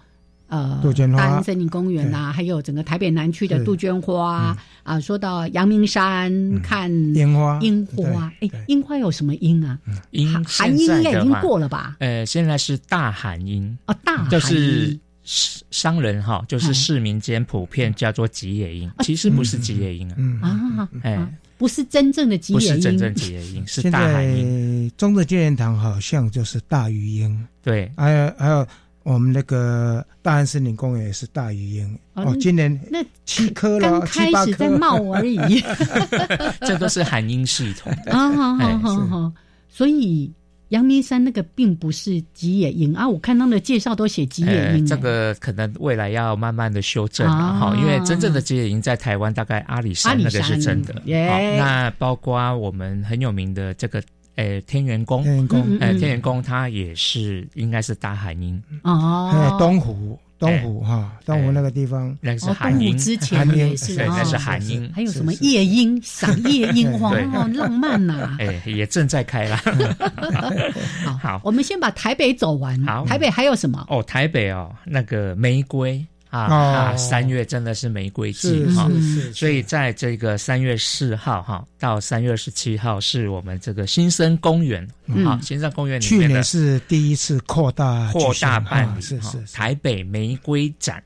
[0.50, 0.82] 呃，
[1.14, 4.98] 大安森林公园呐，还有整个台北南区的杜鹃花啊。
[4.98, 9.78] 说到阳明山看樱花，樱花，哎，樱花有什么樱啊？
[10.12, 11.98] 樱寒樱应该已经过了吧？
[12.00, 13.78] 呃，现在是大寒樱。
[13.88, 14.98] 哦，大就是
[15.28, 20.10] 商人哈，就是市民间普遍叫做吉野樱，其实不是吉野樱
[20.42, 24.90] 啊，啊，哎，不是真正的吉野樱，不是真正吉野樱， 是大海樱。
[24.98, 28.66] 中的纪念堂好像就是大鱼樱，对，还有还有。
[29.04, 31.98] 我们那个大安森林公园也是大鱼鹰。
[32.16, 35.64] 哦，今年那七颗了，七八颗在冒而已，
[36.68, 39.32] 这都是含鹰系统啊，好好好好，
[39.70, 40.30] 所以
[40.70, 54.02] 阳明山那个并不是吉野樱啊，我看他们的介绍都写吉野鹰，这个可能未来要慢慢的修正了，哈，因为真正的吉野樱在台湾大概阿里山那个是真的，那包括我们很有名的这个。
[54.38, 59.32] 诶，天元宫，天元宫，诶，天元宫，它也是应该是大海鹰哦。
[59.34, 64.92] 还有东湖，东湖哈，东湖那个地方那是寒鹰，之前也是，那是寒鹰。
[64.94, 68.36] 还有什么夜莺，赏夜莺 花，浪漫呐。
[68.40, 69.58] 哎，也正在开啦。
[71.04, 72.82] 好，好，我们先把台北走完。
[72.86, 73.86] 好，台北还有什么？
[73.90, 76.06] 哦，台北哦，那个玫瑰。
[76.30, 78.92] 啊，三月真的是玫瑰季哈，
[79.34, 84.86] 所以在这个三月四号哈到三月二十七号是我们这个新生公园
[85.24, 91.04] 好，新山公园去年是第一次扩大扩大办理，是是台北玫瑰展，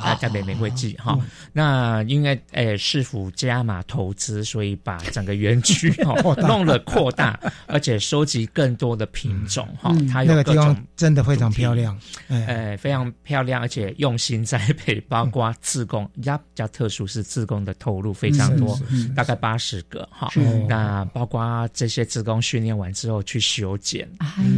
[0.00, 1.18] 啊，台北玫瑰季哈。
[1.52, 6.14] 那因为诶市府加码投资，所以把整个园区 哈
[6.46, 9.92] 弄了扩大，而且收集更多的品种哈。
[10.12, 18.78] 它有各种真的非常漂亮，诶，非常漂亮，而且用心栽培，包括自贡，家比较特殊是自贡的投入非常多，
[19.16, 20.30] 大概八十个哈。
[20.68, 24.08] 那包括这些自贡训练完之后去修剪。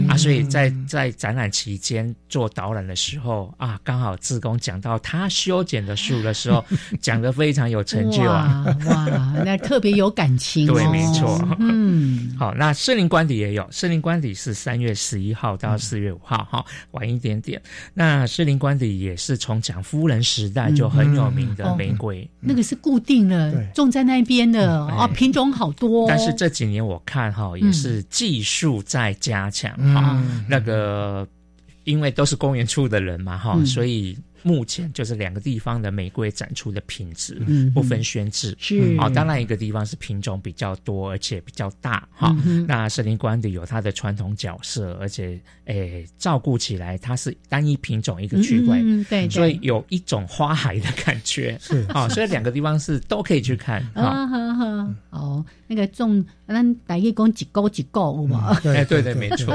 [0.08, 6.64] 啊，所以在在展览期间做导览的时候啊，刚好志工讲到他修剪的树的时候，
[7.00, 17.60] 讲的非常有成就啊，哇，那特别有感情，对，没错，嗯，好，那森林官邸也有，森林官邸是三月十一号到四月五号，哈，晚一点点。
[17.94, 26.06] 那森林官邸也是从蒋夫人时代就很有名的玫瑰，那个是固定的，种在那边的啊，品种好多。
[26.08, 31.26] 但是这几年我看哈，也是技术在加强哈，那个
[31.82, 34.16] 因为都是公园处的人嘛哈，所以。
[34.44, 37.40] 目前就是两个地方的玫瑰展出的品质
[37.72, 42.37] 不分宣制，是啊，当然一个地方是品种比较多，而且比较大哈。
[42.66, 54.28] 那森林官邸有它的传统角色，而且诶照顾起来它是单一品种一个区块，对，所以有一种花海的感觉，是啊，所以两个地方是都可以去看啊。
[55.11, 59.52] 哦，那个种咱大一讲几高几高嘛， 哎，对对，没错。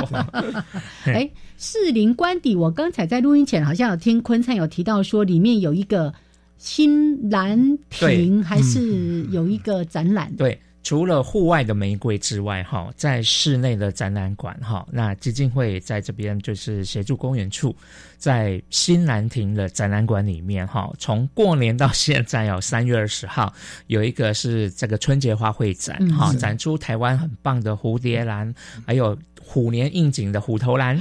[1.06, 6.14] 哎，士林官邸，我刚才在录音前好像有听坤灿有提到说，里面有一个
[6.58, 10.36] 新兰亭，还是有一个展览。
[10.36, 17.76] 对，除了户外的玫瑰之外，哈，在室内的展览馆，哈，那基金会在这边就是协助公园处。
[18.18, 23.54] 在新兰亭的展览馆里面，哈，从过年到现在哦，三月二十号
[23.86, 28.54] 有一个是这个春节花卉展，哈，展出台湾很棒的蝴蝶兰，
[28.86, 31.00] 还有虎年应景的虎头兰，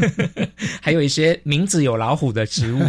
[0.80, 2.80] 还有一些名字有老虎的植物，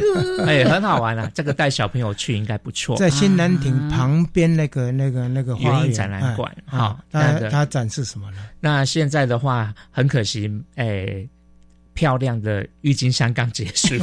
[0.47, 1.29] 哎，很好玩啊！
[1.35, 2.95] 这个带小朋友去应该不错。
[2.95, 8.37] 在新兰亭旁边那个那个那个园艺展览馆，哈，它它展示什么呢？
[8.61, 11.27] 那现在的话，很可惜，哎。
[11.99, 13.97] 漂亮的郁金香刚结束，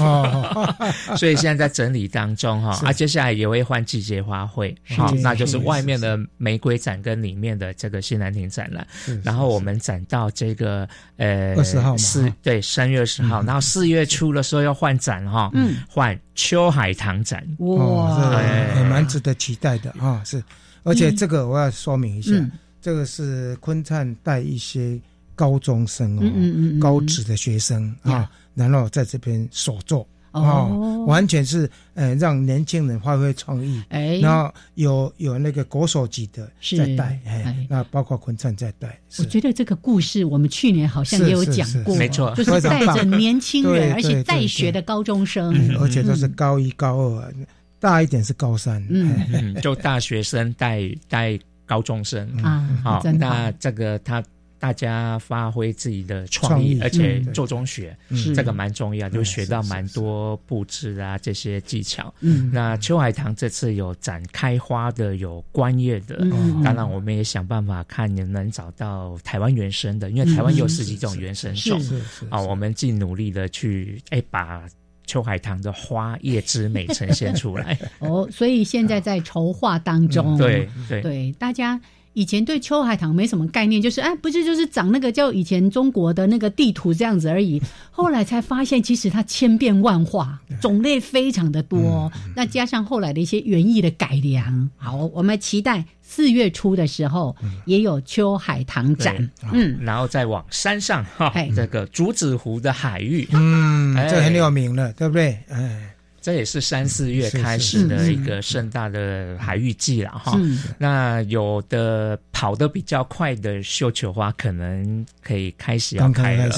[1.16, 8.86] 所以现在在整理当中哈，啊，接下来也会换季节花卉，好，那就是外面的玫瑰展跟里面的这个新兰亭展览，
[9.24, 18.38] 然后我们展到这个呃二十号四对三月二十号，然后四月初的时候要换展哈，嗯，换秋海棠展，哇，
[18.76, 20.44] 也蛮值得期待的啊，是，
[20.82, 22.34] 而且这个我要说明一下，
[22.82, 25.00] 这个是昆灿带一些。
[25.36, 38.98] 高中生哦，高职的学生啊，然后在这边所做哦，完全是呃让年轻人发挥创意，哎，然后有有那个国手级的在带，哎，那包括昆灿在带。
[39.18, 47.34] 我觉得这个故事我们去年好像也有讲过，没错，就是带着年轻人，而且在学的高中生，而且都是高一高二，
[47.78, 52.26] 大一点是高三，嗯，就大学生带带高中生。
[52.42, 54.22] 啊，好，那这个他。
[54.66, 57.96] 大家发挥自己的创意，而且做中学，
[58.34, 62.12] 这个蛮重要，就学到蛮多布置啊这些技巧。
[62.18, 66.18] 嗯，那秋海棠这次有展开花的，有观叶的，
[66.64, 71.80] 当然我们也想办法看能不能找到台湾原生的，因为台湾有十几种原生种。
[72.28, 74.64] 啊，我们尽努力的去哎把
[75.06, 77.78] 秋海棠的花叶之美呈现出来。
[78.00, 81.00] 哦，所以现在在筹划当中，对对。
[81.02, 81.80] 对，大家。
[82.16, 87.60] 以前对秋海棠没什么概念，就是哎，不是就是长那个叫以前中国的那个地图这样子而已。
[87.90, 92.10] 后来才发现，其实它千变万化， 种类非常的多。
[92.34, 99.30] 那加上后来的一些园艺的改良，好，我们期待四月初的时候也有秋海棠展。
[99.52, 105.38] 嗯，然后再往山上哈，这个竹子湖的海域，嗯，这很有名了，对不对？
[105.50, 105.92] 哎。
[106.26, 110.36] 这也是三四月开始的一个盛大的海域季了哈。
[110.76, 116.52] 那有的跑得比较快的绣球花，可能可以开始要开了。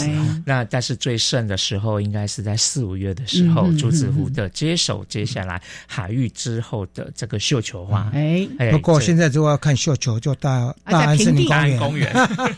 [0.46, 8.10] 那但是最盛的时候，应该是在四五月的时候，竹子湖的接手接下来海域之后的这个绣球花。
[8.14, 11.46] 哎，不过现在如果要看绣球，就到大安森林
[11.78, 12.10] 公园，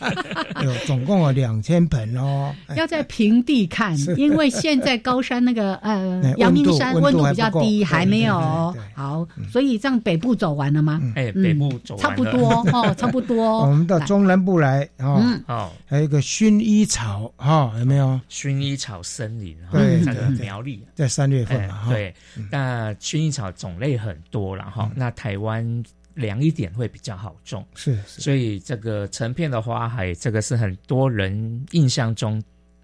[0.63, 2.55] 有总共有两千盆哦。
[2.77, 7.00] 要在平地看，因为现在高山那个呃 阳明山。
[7.01, 11.01] 温度比较低，还没有好，所以这样北部走完了吗？
[11.15, 13.61] 哎，北部走差不多哦， 差不多。
[13.61, 18.19] 我们到中南部来哦，好，还有一个薰衣草哈，有没有？
[18.29, 20.85] 薰衣草森林，对，那个苗栗。
[20.95, 22.13] 在三月份嘛，对，
[22.49, 24.89] 那薰衣草种类很多了哈。
[24.95, 25.83] 那台湾
[26.13, 27.65] 凉一点会比较好种。
[27.75, 32.41] 是，所以这个成片的花海，这个是很多人印象中。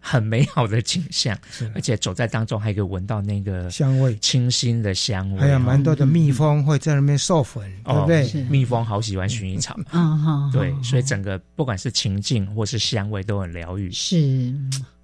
[0.09, 1.37] 很美好的景象，
[1.75, 5.39] 而且走在当中还可以闻到那个香味，清新的香味。
[5.41, 8.43] 还有蛮多的蜜蜂会在那边授粉，对不对？
[8.49, 13.91] 蜜蜂好喜欢薰衣草，嗯对，所以整个不管是情境或是香味都很疗愈。
[13.91, 14.55] 是，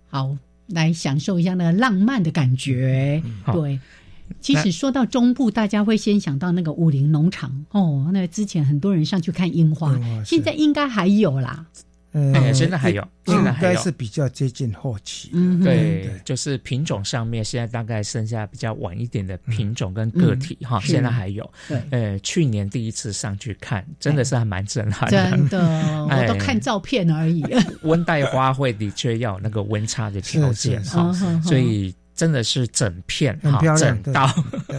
[0.07, 0.37] 好，
[0.67, 3.21] 来享受一下那个浪漫的感觉。
[3.51, 3.77] 对，
[4.39, 11.65] 其实说到中部，大家会先想到那个武林农场哦，那之前很多人上去看樱花，现在应该还有啦。
[12.13, 15.31] 嗯，现在还有，现在还有是比较接近后期。
[15.33, 21.49] 嗯，对，就是品种上面，现在大概剩下比较晚一点的品种跟个体哈，现在还有。
[21.67, 25.31] 对，呃，去年第一次上去看，真的是还蛮震撼的。
[25.31, 27.43] 真的，我都看照片而已。
[27.81, 31.11] 温带花卉的确要那个温差的条件哈，
[31.43, 31.93] 所以。
[32.15, 34.31] 真的是整片哈，整道，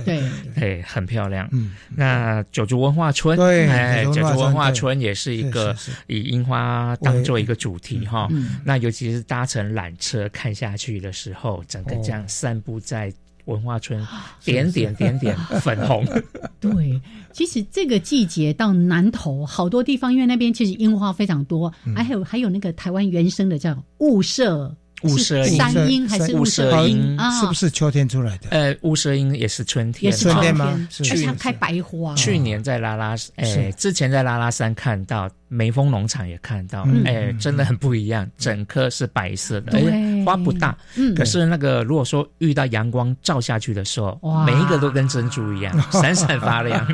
[0.04, 0.22] 对
[0.54, 1.48] 对，很漂亮。
[1.52, 5.74] 嗯，那九族文化村，哎，九族文化村也是一个
[6.06, 8.28] 以樱花当做一个主题哈。
[8.64, 13.12] 那尤其是搭乘缆车看下去的时候，整个这样散布在
[13.46, 14.00] 文化村，
[14.44, 16.06] 点点点点 粉红。
[16.60, 17.00] 对，
[17.32, 24.74] 其实这个季节到南投好多地方，因为那边其实樱花非常多，还有还有那个台湾原生的叫雾社。
[25.04, 27.40] 雾社樱还是雾社樱啊？
[27.40, 28.48] 是不是秋天出来的？
[28.50, 30.88] 呃，雾社樱也是春天，也是春天吗？
[30.90, 32.14] 去年开白花。
[32.14, 39.78] 去年在拉拉，哎，之前在拉拉山看到，梅峰农场也看到，哎，真的很不一样，整棵是白色的，
[40.24, 40.76] 花不大，
[41.14, 46.86] 可是那个如果说遇到阳光照下去的时候，每一个都跟珍珠一样， 闪闪发亮，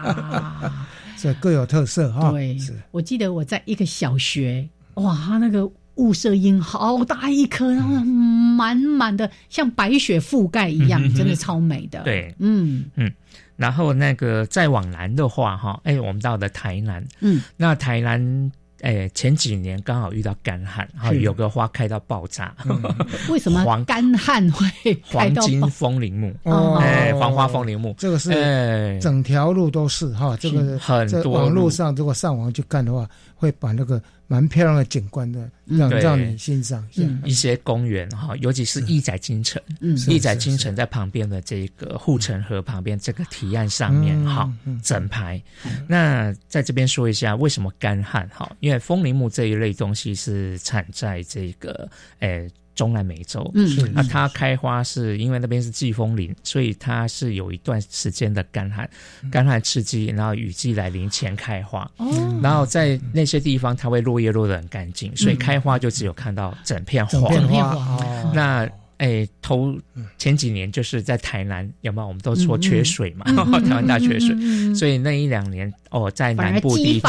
[1.17, 2.31] 这各有特色哈。
[2.33, 2.57] 对，
[2.91, 5.71] 我记得我在一个小学，哇，那个。
[6.01, 12.03] 雾色樱好大一颗，然后满满的像白雪覆盖一样，真的超美的。
[12.05, 12.85] 对，嗯。
[12.97, 13.13] 嗯。
[13.57, 22.55] 然后那个再往南的话，哈，哎，我们到的台南，嗯，那台南，哎，前几年刚好遇到干旱，哈，有个花开到爆炸。
[23.29, 26.35] 为什么黄干旱会黄金风铃木？
[26.79, 34.03] 哎，黄花风铃木，这个是整条路都是哈，这个很多网络上如果上网去看的话，会把那个。
[34.31, 39.61] 蛮漂亮的景观的，让让你欣赏一下一些公园哈，尤其是义载金城，
[40.07, 44.49] 义载金城在旁边的这个护城河旁边这个提案上面哈，
[44.85, 45.43] 整排。
[45.89, 48.49] 那在这边说一下为什么干旱哈？
[48.61, 52.49] 因为枫林木这一类东西是产在这个诶。
[52.81, 58.89] 中南美洲，嗯，那它开花是因为那边是季风林，所以它是有一段时间的干旱，
[59.31, 68.67] 干旱刺激，然后雨季来临前开花，哦，然后在那些地方它会落叶落得很干净，所以开花就只有看到整片黄，整片黄，那。
[69.01, 69.75] 哎，头
[70.19, 72.07] 前几年就是在台南，有没有？
[72.07, 73.25] 我们都说缺水嘛，
[73.65, 74.37] 台湾大缺水，
[74.75, 77.07] 所以那一两年哦，在南部地区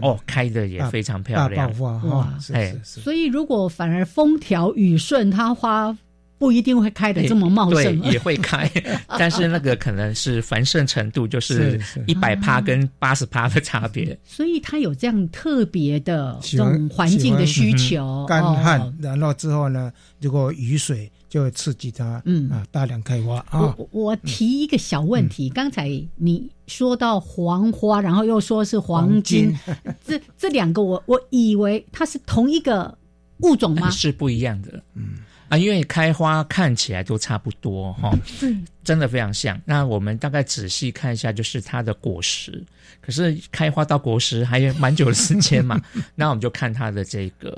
[0.00, 2.32] 哦，开的也非常漂亮，哇！
[2.54, 5.94] 哎，所以如果反而风调雨顺，它花
[6.38, 8.70] 不一定会开的这么茂盛，也会开，
[9.18, 21.12] 但是那个可能是繁盛程度就是一百趴跟八十趴的差别，所以它有这样特别的这种环境的需求，干旱，然后之后呢，如果雨水。
[21.36, 22.50] 就会刺激它，嗯。
[22.50, 23.74] 啊，大量开花啊。
[23.76, 29.54] 我我提一个小问题，刚才你说到黄花，然后又说是黄金，
[30.02, 32.96] 这这两个我我以为它是同一个
[33.42, 33.90] 物种吗？
[33.92, 35.18] 是不一样的，嗯
[35.48, 39.60] 啊，因为开花看起来都差不多哈，对，真的非常像。
[39.64, 42.62] 那我们大概仔细看一下，就是它的果实。
[43.00, 45.80] 可是开花到果实还有蛮久的时间嘛，
[46.16, 47.50] 那我们就看它的这个，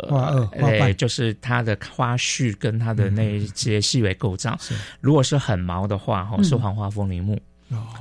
[0.53, 4.59] 呃，就是它的花序跟它的那些细微构造。
[5.01, 7.39] 如果是很毛的话，哈，是黄花风铃木。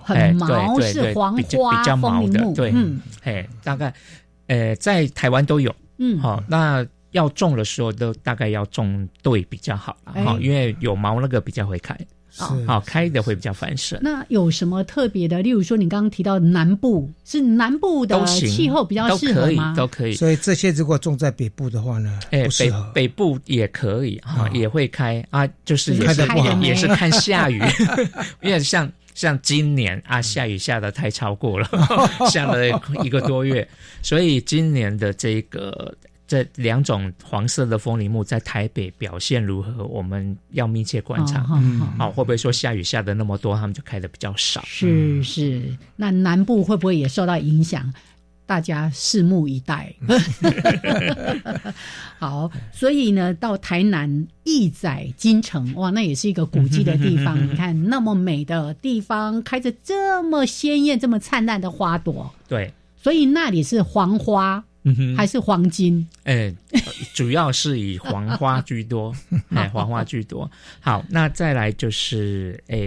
[0.02, 3.94] 很毛是黄花比较毛的，对，嗯，嘿，大概，
[4.48, 11.98] 呃，在台湾都有，嗯，好，那要种的时候都大概要种对比较好了，哈，因为有毛那个比较会开。
[12.68, 13.98] 好开的会比较繁盛。
[14.00, 15.42] 那有什么特别的？
[15.42, 19.74] 例如说，你刚刚提到南部是南部的气候比较适合吗？
[19.76, 22.20] 都可以，所以这些如果种在北部的话呢？
[22.30, 26.28] 哎，北北部也可以哈，也会开啊，就是也是
[26.62, 27.60] 也是看 下雨，
[28.44, 31.68] 因为像像今年啊，下雨下的太超过了，
[32.30, 32.68] 下了
[33.04, 33.68] 一个多月，
[34.04, 35.92] 所以今年的这个。
[36.28, 39.86] 这两种黄色的风铃木在台北表现如何？
[39.86, 41.42] 我们要密切观察。
[41.98, 44.62] 好，会不会说下雨下的那么多，他们就开的比较少？
[44.66, 47.94] 是是，那南部会不会也受到影响？
[48.46, 49.94] 大家拭目以待。
[52.20, 57.38] 好，所以呢，到台南义载金城，哇，那也是一个古迹的地方。
[57.46, 62.34] 你看，那么美的地方，开着这么鲜艳、这么灿烂的花朵。
[62.48, 62.74] 对。
[63.02, 64.64] 所以那里是黄花。
[65.16, 66.08] 还是黄金？
[66.24, 66.54] 哎，
[67.14, 69.14] 主要是以黄花居多，
[69.50, 70.50] 哎，黄花居多。
[70.80, 72.78] 好，那再来就是哎，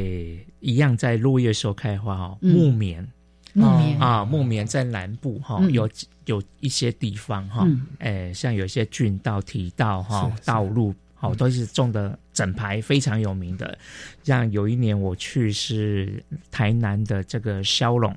[0.60, 3.06] 一样在落叶时候开花哦，木棉，
[3.52, 5.88] 木棉啊，木棉在南部哈，有
[6.26, 7.66] 有一些地方哈，
[7.98, 13.78] 哎，像有一些郡道、提道哈、道路，好都是种的整排非常有名的。
[14.22, 18.16] 像有一年我去是台南的这个骁龙，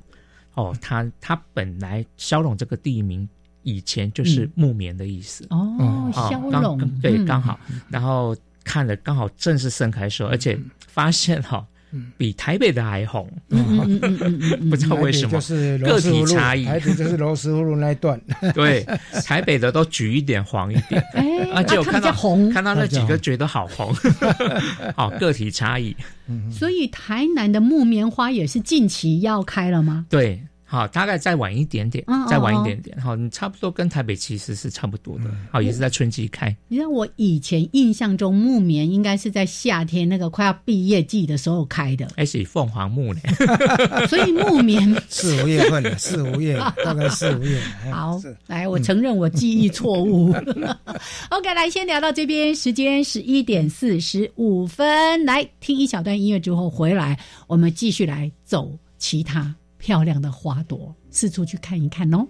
[0.54, 3.28] 哦，它它本来骁龙这个地名。
[3.64, 5.44] 以前就是木棉的意思。
[5.50, 7.58] 哦，骁龙对，刚好，
[7.90, 11.66] 然后看了刚好正是盛开时候，而且发现哈，
[12.16, 13.30] 比台北的还红，
[14.70, 18.20] 不知道为什么，就是个体差异，台北就是罗斯福路那一段，
[18.54, 18.86] 对，
[19.24, 21.02] 台北的都橘一点，黄一点，
[21.54, 23.94] 而且我看到红，看到那几个觉得好红，
[24.96, 25.94] 好个体差异，
[26.50, 30.06] 所以台南的木棉花也是近期要开了吗？
[30.08, 30.42] 对。
[30.74, 33.00] 好，大概再晚一点点，再晚一点点。
[33.00, 35.30] 好，你差不多跟台北其实是差不多的。
[35.52, 36.48] 好，也是在春季开。
[36.66, 42.08] 你知道我以前印象中木棉应该是在夏天那个快要毕业季的时候开的。
[42.16, 43.20] 还是凤凰木呢？
[44.10, 47.60] 所以木棉 四五月份的四五月，大概四五月。
[47.92, 50.34] 好，来，我承认我记忆错误。
[51.30, 57.16] OK，来先聊到这边，时间十一点四十五分，来听一小段音乐之后回来，
[57.46, 59.54] 我们继续来走其他。
[59.84, 62.26] 漂亮的花朵，四处去看一看哦。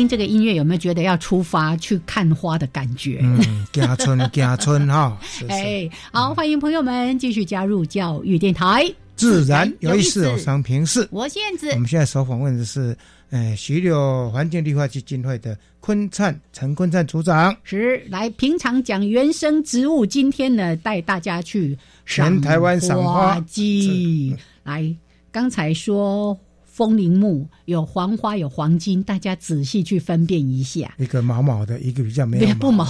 [0.00, 3.18] 听这个音乐有没有觉得要出发去看花的感觉？
[3.22, 5.18] 嗯，家村 家村哈。
[5.46, 11.06] 哎，好，欢迎朋友们继续加入教育电台，自然有意思，有商平视。
[11.10, 12.96] 我现在我们现在所访问的是，
[13.28, 17.54] 呃，徐柳环境绿化基金会的昆灿陈昆灿组长。
[17.62, 21.76] 是来平常讲原生植物，今天呢带大家去
[22.06, 24.34] 全台湾赏花季。
[24.64, 24.96] 来，
[25.30, 26.34] 刚才说。
[26.80, 30.90] 枫林木有黄花有黄金，大家仔细去分辨一下。
[30.96, 32.86] 一个毛毛的，一个比较没有不毛。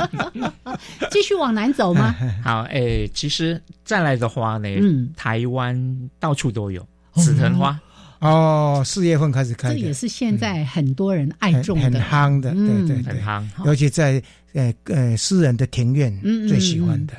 [1.10, 2.14] 继续往南走吗？
[2.44, 7.70] 好，哎，其实再来的花呢，嗯，台湾到处都有紫藤花。
[7.70, 7.80] 哦，
[8.84, 13.42] 四月份开始开，这也是现在很多人爱种的，很夯的，对对很夯。
[13.64, 16.14] 尤其在呃呃私人的庭院，
[16.46, 17.14] 最喜欢的。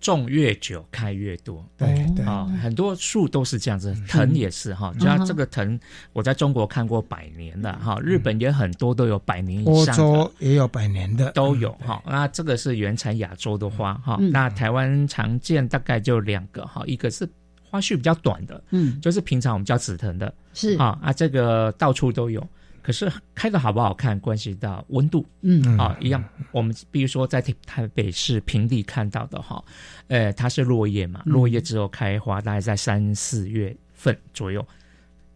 [0.00, 2.24] 种越久开越多，对对。
[2.26, 4.92] 啊，很多树都是这样子，藤也是哈。
[4.98, 5.78] 就像这个藤，
[6.12, 11.30] 我在中国看过百年的哈，日本也很多都有百年以上，欧洲也有百年的。
[11.32, 12.02] 都有哈。
[12.04, 17.26] 那这个是原产亚洲的花哈，那台湾常见大概就两个哈，一个是。
[17.70, 22.46] 花序比较短的，嗯，就是平常我们叫紫藤的，是啊啊，这个到处都有。
[22.82, 26.22] 可是开的好不好看，关系到温度，嗯啊，一样。
[26.50, 29.62] 我们比如说在台北市平地看到的哈，
[30.08, 34.66] 呃，它是落叶嘛，落叶之后开花，大概在三四月份左右，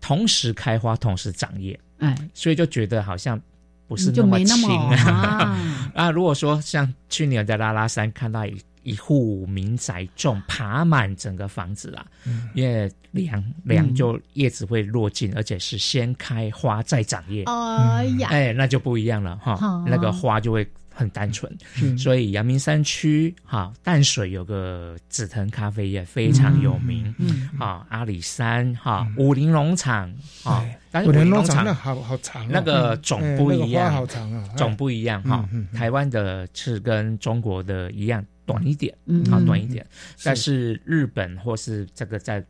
[0.00, 3.40] 同时开花，同时长叶，哎，所以就觉得好像
[3.86, 5.56] 不是那么轻啊。
[5.94, 8.60] 啊，如果说像去年在拉拉山看到一。
[8.86, 12.06] 一户民宅种爬满整个房子啦，
[12.54, 17.42] 因为凉凉就叶子会落尽，而且是先开花再长叶。
[17.46, 20.64] 哎呀，哎，那就不一样了哈，那个花就会
[20.94, 21.52] 很单纯。
[21.98, 27.12] 所以阳明山区哈淡水有个紫藤咖啡叶非常有名。
[27.18, 30.08] 嗯，啊阿里山哈武林农场
[30.44, 35.44] 啊，但是武林农场那好好长，那个种不一样，好长啊，种不一样哈。
[35.74, 38.24] 台湾的是跟中国的一样。
[38.46, 39.84] 短一点，嗯，啊短一点，
[40.24, 42.42] 但是日本或是这个在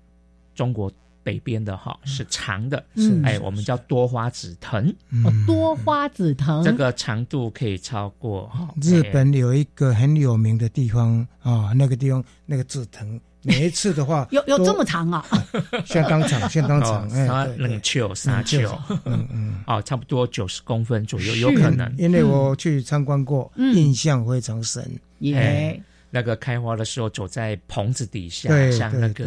[0.55, 0.93] 中国
[1.23, 3.23] 北边的哈是长的，嗯。
[3.25, 4.95] 哎，我们叫多花紫藤，
[5.25, 8.73] 哦，多花紫藤，这个长度可以超过哈。
[8.81, 15.25] 日本有一个很有名的地方啊，那个地方那个紫藤，每一次的话 有有这么长啊，
[15.85, 18.69] 相当长，相当长，哎，冷丘沙丘，
[19.05, 24.85] 嗯嗯，哦，差不多九十公分左右，有可能，因为我去参观过，印象非常深，
[25.21, 25.81] 耶。
[26.09, 29.27] 那个开花的时候，走在棚子底下，像那个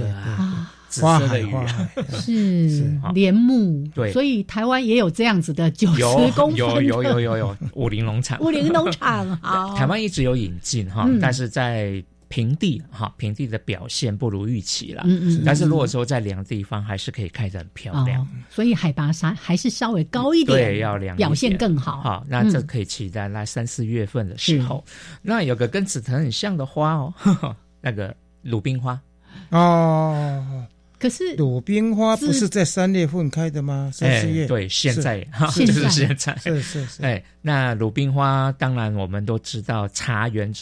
[0.88, 1.54] 紫色的鱼，
[2.10, 3.86] 是莲木。
[3.94, 9.76] 对，所以台湾也有这样子的九十公分，有有有有有武林农场， 武林农场好。
[9.76, 12.04] 台湾一直有引进哈，但是在。
[12.30, 15.02] 平地哈，平地的表现不如预期了。
[15.06, 15.44] 嗯嗯。
[15.44, 18.26] 但是如果说在凉地方，还是可以开得很漂亮。
[18.50, 22.00] 所以海拔山还是稍微高一点，对，要凉，表现更好。
[22.02, 24.86] 好，那这可以期待那三四月份的时候。
[25.22, 27.14] 那有个跟紫藤很像的花哦，
[27.82, 29.02] 那个鲁冰花。
[29.50, 30.66] 哦。
[31.00, 33.90] 可是鲁冰花不是在三月份开的吗？
[33.94, 34.46] 三四月。
[34.46, 36.36] 对，现在哈就是现在。
[36.36, 37.02] 是是是。
[37.02, 40.54] 哎，那鲁冰花当然我们都知道茶园。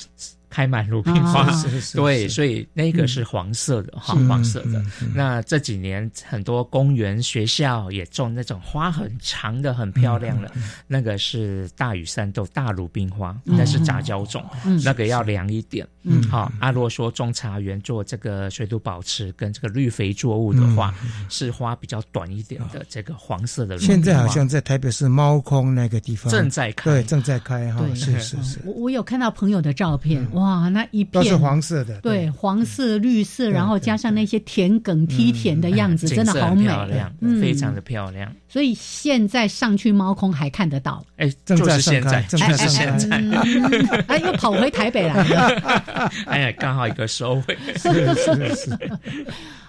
[0.49, 1.45] 开满鲁冰花，
[1.93, 4.81] 对，所以那个是黄色的哈，黄色的。
[5.13, 10.49] 那这几年很多公园、学校也种那种花很长的、很漂亮的，
[10.87, 14.43] 那个是大雨山豆、大鲁冰花，那是杂交种，
[14.83, 15.85] 那个要凉一点。
[16.03, 16.51] 嗯，好。
[16.59, 20.95] 阿若说种茶园做这个水土保持跟这个绿肥作物的话，
[21.29, 23.77] 是花比较短一点的这个黄色的。
[23.77, 27.85] 现在好像在台北市猫空那个地方正在开，对，正在开哈。
[27.93, 28.59] 是是是。
[28.63, 30.25] 我我有看到朋友的照片。
[30.37, 37.11] 哇，那一片都是黄色的，对，黄色、绿色，然后加上那些田埂梯田的样子，真的好美，漂亮，
[37.41, 38.31] 非常的漂亮。
[38.47, 43.17] 所以现在上去猫空还看得到，哎，就是现在，就是现在，
[44.07, 48.77] 哎，又跑回台北来了， 哎呀，刚好一个收尾，是是是。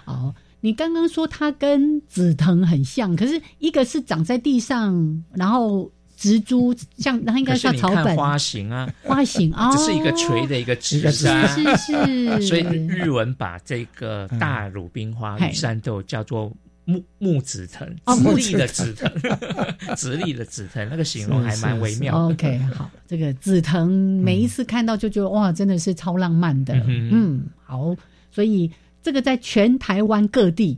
[0.05, 5.91] 哦， 你刚刚说它跟紫藤很像，可是一个是长在地上，然后。
[6.19, 16.51] 植株像它应该像草本花型啊，花型啊， 这是一个垂的一个枝是是是，所以日文把这个大鲁冰花羽山豆叫做
[16.83, 19.09] 木木紫藤，直立的紫藤，
[19.95, 22.27] 直立的紫藤，那个形容还蛮微妙。
[22.27, 23.89] OK，好，这个紫藤
[24.21, 26.73] 每一次看到就觉得哇，真的是超浪漫的。
[26.85, 27.95] 嗯，好，
[28.29, 28.69] 所以
[29.01, 30.77] 这个在全台湾各地。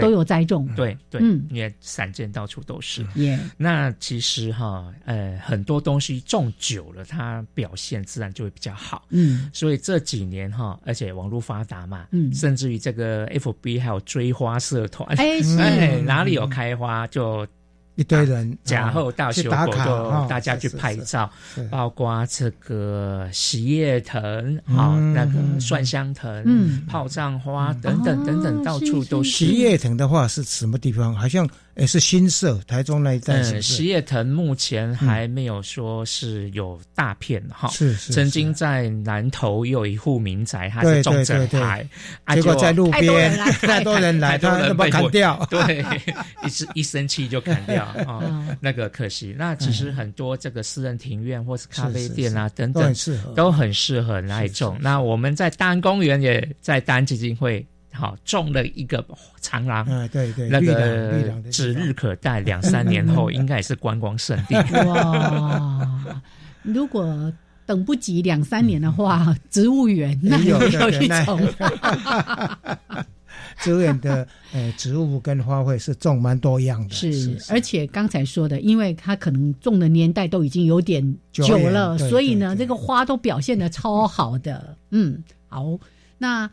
[0.00, 3.06] 都有栽种，对对，嗯，也散见到处都是。
[3.16, 9.06] 耶，那其实哈，呃，很多东西种久了，它表现自然就会比较好。
[9.10, 17.46] 嗯，所以这几年哈，而且网络发达嘛，嗯，甚至于这个 FB 还有追花社团，哎，哪里有开花就。
[17.94, 21.30] 一堆人，然后到修狗就大家去拍照，
[21.70, 29.30] 包括这个喜叶藤，好那个蒜香藤，嗯，炮仗花等等等等，到处都是。
[29.30, 31.14] 喜叶藤的话是什么地方？
[31.14, 31.48] 好像。
[31.74, 33.34] 也是新社，台中那一带。
[33.34, 37.68] 嗯，石叶藤目前还没有说是有大片哈。
[37.68, 38.12] 是是。
[38.12, 41.86] 曾经在南头有一户民宅，它是种整台，
[42.34, 45.46] 结果在路边 太多人来，他都把砍掉。
[45.48, 45.84] 对，
[46.44, 48.22] 一是一生气就砍掉啊，
[48.60, 49.34] 那个可惜。
[49.38, 52.94] 那其实很多这个私人庭院或是咖啡店啊等等，
[53.34, 54.76] 都很适合来种。
[54.80, 57.66] 那我们在大安公园也在大安基金会。
[57.92, 59.04] 好，种了一个
[59.40, 64.54] 长廊，嗯，对对，那个指日可待，两三年后应该也是观光胜地。
[64.86, 66.02] 哇，
[66.62, 67.30] 如果
[67.66, 70.70] 等不及两三年的话，植物园那有一
[71.24, 71.38] 种。
[73.58, 84.74] 植物园的呃植物跟花卉是种蛮多样的，是，而且刚才说的，因为它可能种的年代都已经有点久了，所以呢，这个花都表现的超好的。
[84.90, 85.78] 嗯，好，
[86.16, 86.50] 那。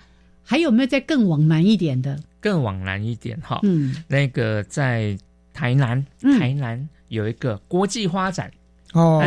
[0.49, 2.19] 还有没有再更往南一点的？
[2.41, 5.15] 更往南一点哈，嗯，那个在
[5.53, 6.03] 台南，
[6.39, 8.51] 台南有一个国际花展。
[8.93, 9.23] 哦，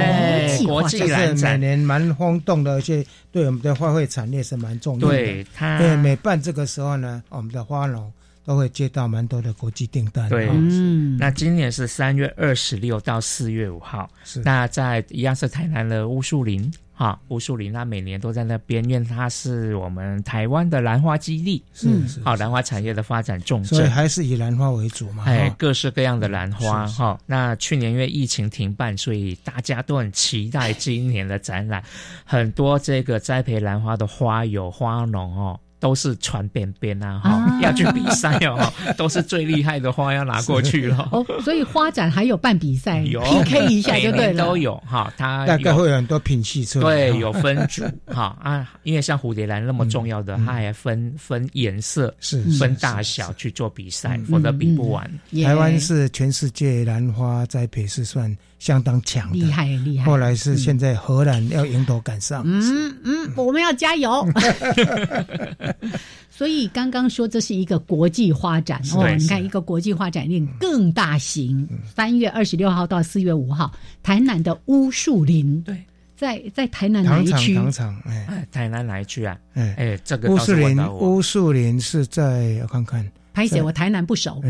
[0.67, 1.61] 国际兰展。
[1.61, 5.15] 每年蛮轰动的，而且对我们的花卉产业是蛮重要的。
[5.15, 8.13] 对，它对每办这个时候呢，我们的花农
[8.45, 10.29] 都会接到蛮多的国际订单。
[10.29, 14.43] 对，嗯，那今年是三月二十六到四月五号，是。
[14.45, 16.69] 那在一样是台南的乌树林。
[16.95, 25.25] 啊，乌树林，它每年都在那边，因为它是我们台湾的兰花基地，是是，好兰花产业的发展重镇，所以还是以兰花为主嘛。
[25.27, 27.19] 哎，各式各样的兰花哈。
[27.27, 31.83] 那去年因为疫情停办，所以大家都很期待今年的展览。
[32.25, 41.09] 很多这个栽培兰花的花友花农哦，都是传边边啊，哈，要去比赛哦， 都是最厉害的花要拿过去了。
[41.11, 45.13] 哦，所以花展还有办比赛，有 PK 一下就对了，都有哈。
[45.17, 55.11] 它大概会有很多品系出来，对，有分组哈啊，因为像蝴蝶兰那么重要的，它还分分颜色，是分大小去做比赛，否则比不完。
[55.43, 58.33] 台湾是全世界兰花栽培是算
[58.63, 60.05] 相当强的，厉害厉害。
[60.05, 64.25] 后来是现在荷兰要迎头赶上，嗯嗯，我们要加油。
[66.31, 75.83] 所以刚刚说这是一个国际花展哦，你看一个国际花展令更大型，三月二十六号到四月五号，台南的乌树林，对，
[76.17, 77.57] 在在台南哪一区？
[77.57, 79.37] 糖厂，哎，台南哪一区啊？
[79.55, 79.75] 哎。
[79.77, 84.43] 哎，这个乌树林，乌树林是在我看看，拍写我台南不熟，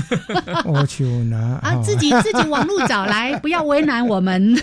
[0.64, 4.60] 我去拿 啊，自己自己网路找来， 不要为难我们。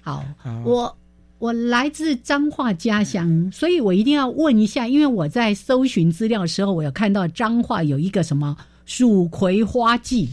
[0.00, 0.24] 好，
[0.64, 0.96] 我。
[1.40, 8.56] 我来自彰化家乡，所以我一定要问一下，因为我在搜寻资料的时候，我有看到彰化有一个什么
[8.86, 10.30] 蜀葵花季。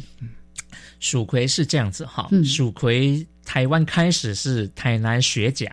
[1.01, 5.69] 蜀葵是这样子哈，蜀葵台湾开始是台南学甲。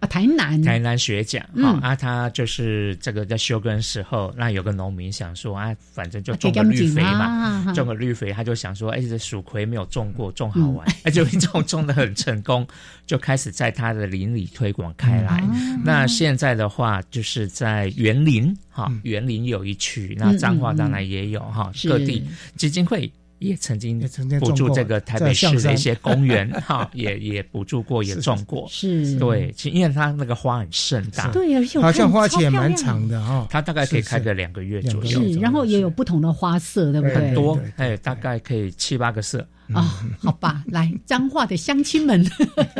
[0.00, 0.60] 啊，台南。
[0.62, 12.66] 台南学奖啊，啊，他就是这个在休耕时候，那有个农民想说啊，反正就种个绿肥嘛，种个绿肥，他就想说，哎，这蜀葵没有种过，种好玩， 哎，就种种的很成功，
[13.06, 15.42] 就开始在他的邻里推广开来。
[15.84, 22.26] 那现在的话，就是在园林哈，园林有一区，那彰化当然也有哈，各地
[22.56, 23.10] 基金会。
[23.40, 23.98] 也曾经
[24.38, 28.66] 补助这个台北市的一些公园， 哈，也也补助过，也种过。
[28.70, 33.46] 是，对，因为它那个花很盛大，对，而且好像花期也蛮长的哈。
[33.50, 35.22] 它大概可以开个两个月左右。
[35.22, 37.16] 是，然后也有不同的花色，对不对？
[37.16, 39.82] 很多，哎，大概可以七八个色啊。
[40.18, 42.24] 好吧，来彰化的乡亲们，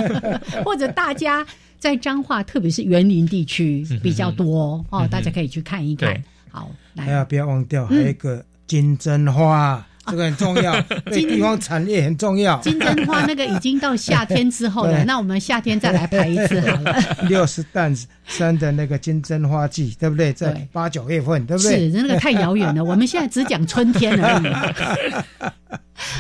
[0.63, 1.45] 或者大家
[1.79, 6.23] 在彰化，特别是园林地区比较多哦，大家可以去看一看。
[6.51, 9.87] 好，还要不要忘掉，还有一个金针花。
[10.11, 12.59] 这个很重要， 对地方产业很重要。
[12.61, 16.97] 金针花那个已经到夏天之后了，那我们夏天再来排一次好了。
[17.29, 17.97] 六十担
[18.27, 20.33] 山的那个金针花季，对不对？
[20.33, 21.91] 在八九月份，对不对？
[21.91, 25.41] 是那个太遥远了， 我们现在只讲春天而已。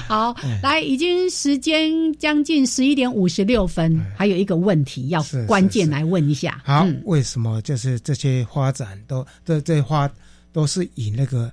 [0.07, 6.61] 好，来，已经时间将近十一点五十六分，还有一个问题要关键来问一下。
[6.65, 10.11] 好，为什么就是这些花展都这这花
[10.53, 11.51] 都是以那个？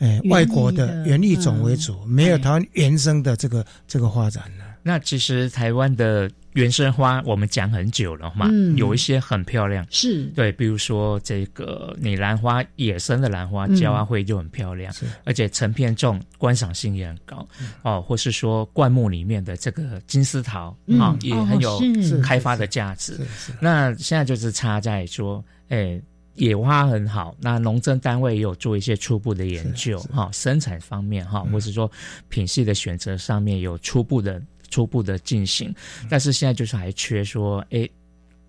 [0.00, 4.64] 哎，外国的原艺种为主，没有台湾原生的这个这个发展呢。
[4.82, 14.90] 那其实台湾的原生花，我们讲很久了嘛，有一些很漂亮，是对，比如说这个你兰花，野生的兰花，娇花会就很漂亮，
[15.24, 17.46] 而且成片种，观赏性也很高
[17.82, 18.00] 哦。
[18.00, 21.78] 或是说灌木里面的这个金丝桃啊，也很有
[22.22, 23.20] 开发的价值。
[23.60, 26.00] 那现在就是差在说，哎。
[26.34, 31.90] 野花很好，那农政单位也有做一些初步的研究，哈，生产方面哈，或者说
[32.28, 35.74] 品系的选择上面有初步的初步的进行，
[36.08, 37.88] 但是现在就是还缺说，哎，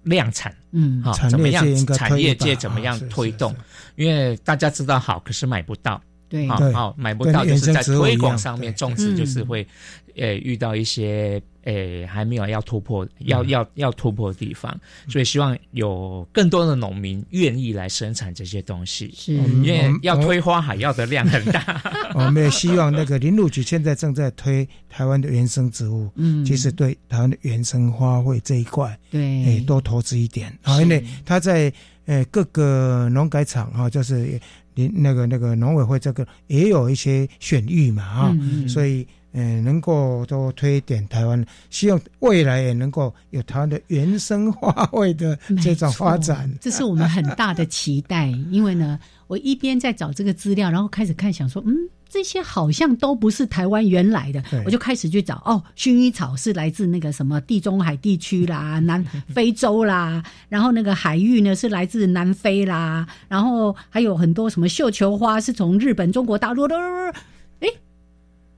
[0.04, 1.66] 量产，嗯，好，怎么样？
[1.88, 3.54] 产业界怎么样推动？
[3.96, 6.02] 因为大家知道好，可是买不到，
[6.32, 9.68] 对，好，买不到就是在推广上面，种植就是会，
[10.16, 11.40] 呃，遇到一些。
[11.66, 14.76] 诶，还没有要突破，要要要突破的地方，
[15.08, 21.80] 所以希望有更多的农民愿意来生产这些东西，是，因为要推花海要的量很大。
[22.16, 30.52] 我们也希望那个林路局现在正在推台湾的原生植物，嗯，其实对台湾的原生花卉这一块，对，诶，多投资一点。
[30.64, 31.72] 好，因为他在
[32.06, 34.40] 诶各个农改场啊，就是
[34.76, 38.38] 林那个那个农委会这个也有一些选育嘛啊，
[38.68, 39.08] 所以。
[39.34, 48.28] 嗯，能够多推点台湾，希望未来也能够有台湾的原生花卉的这种发展， 这是我们很大的期待。
[48.50, 49.00] 因为呢，
[49.32, 51.74] 我一边在找这个资料，然后开始看，想说，嗯，
[52.10, 55.42] 这些好像都不是台湾原来的，我就开始去找。
[55.46, 59.02] 哦，薰衣草是来自那个什么地中海地区啦，南
[59.34, 66.76] 非洲啦，然后那个海域呢是来自南非啦，然后还有很多什么绣球花是从日本、中国大陆的。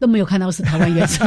[0.04, 1.26] 都没有看到是台湾原生，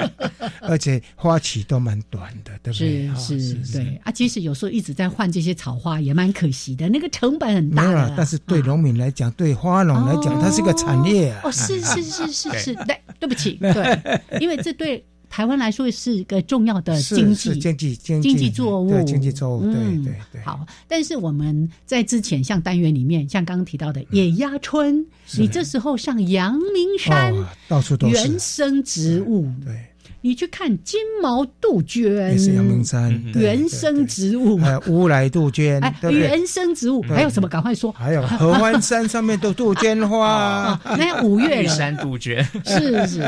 [0.62, 3.14] 而且花期都蛮短的，对不对？
[3.14, 4.10] 是是，对啊。
[4.10, 7.82] 即使有时候一直在换这些草花，也蛮可惜的，那个成本很大。
[7.84, 11.40] 没有，但是对农民来讲，对花农来讲，它是个产业啊。
[11.44, 14.00] 哦，是是是是是，对，对不起，对，
[14.40, 15.04] 因为这对。
[15.28, 20.40] 台湾来说是一个重要的经济经济经济作物，经济作物，对对对。
[20.42, 25.04] 好，但是我们在之前像单元里面，像刚刚提到的野鸭春，
[25.36, 27.34] 你这时候上阳明山，
[27.68, 28.14] 到处都是。
[28.14, 29.74] 原生植物，对，
[30.22, 37.48] 你去看金毛杜鹃，也是阳明山原生植物，还有乌来杜鹃，哎，原生植物还有什么？
[37.48, 37.92] 赶快说！
[37.92, 42.42] 还有 合欢山上面的杜鹃花，那五月山杜鹃。
[42.64, 43.22] 是是。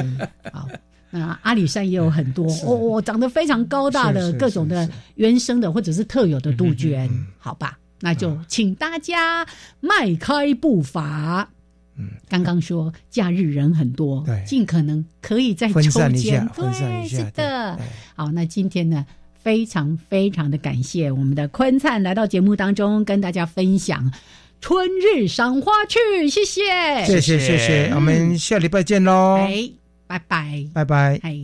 [0.52, 0.66] 好。
[1.10, 7.78] 那阿里山也有很多哦，长得非常高大的各种的原生的或者是特有的杜鹃，好吧？
[8.00, 9.46] 那就请大家
[9.80, 11.48] 迈开步伐。
[11.96, 17.76] 嗯，刚刚说假日人很多，对，尽可能可以在分散一下，对，是的。
[18.14, 19.04] 好，那今天呢，
[19.34, 24.12] 非常非常的感谢我们的坤灿来到节目当中跟大家分享
[24.60, 26.62] 春日赏花去，谢谢，
[27.04, 29.36] 谢谢，谢谢，我们下礼拜见喽。
[29.38, 29.68] 哎，
[30.08, 31.20] 拜拜，拜拜。
[31.22, 31.38] 哎，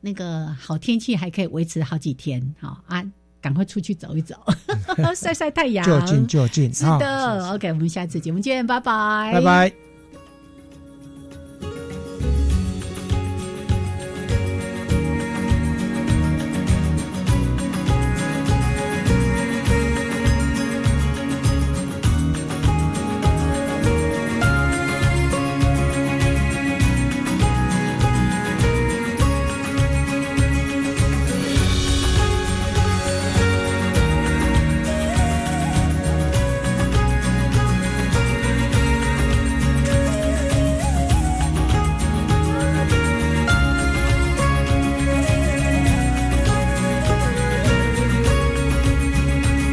[0.00, 3.04] 那个好天气还可以维持好几天，好啊。
[3.42, 4.34] 赶快出去走一走，
[5.14, 6.72] 晒晒太阳，就近就近。
[6.72, 9.93] 是的，OK，我们下次节目见，拜拜，拜拜。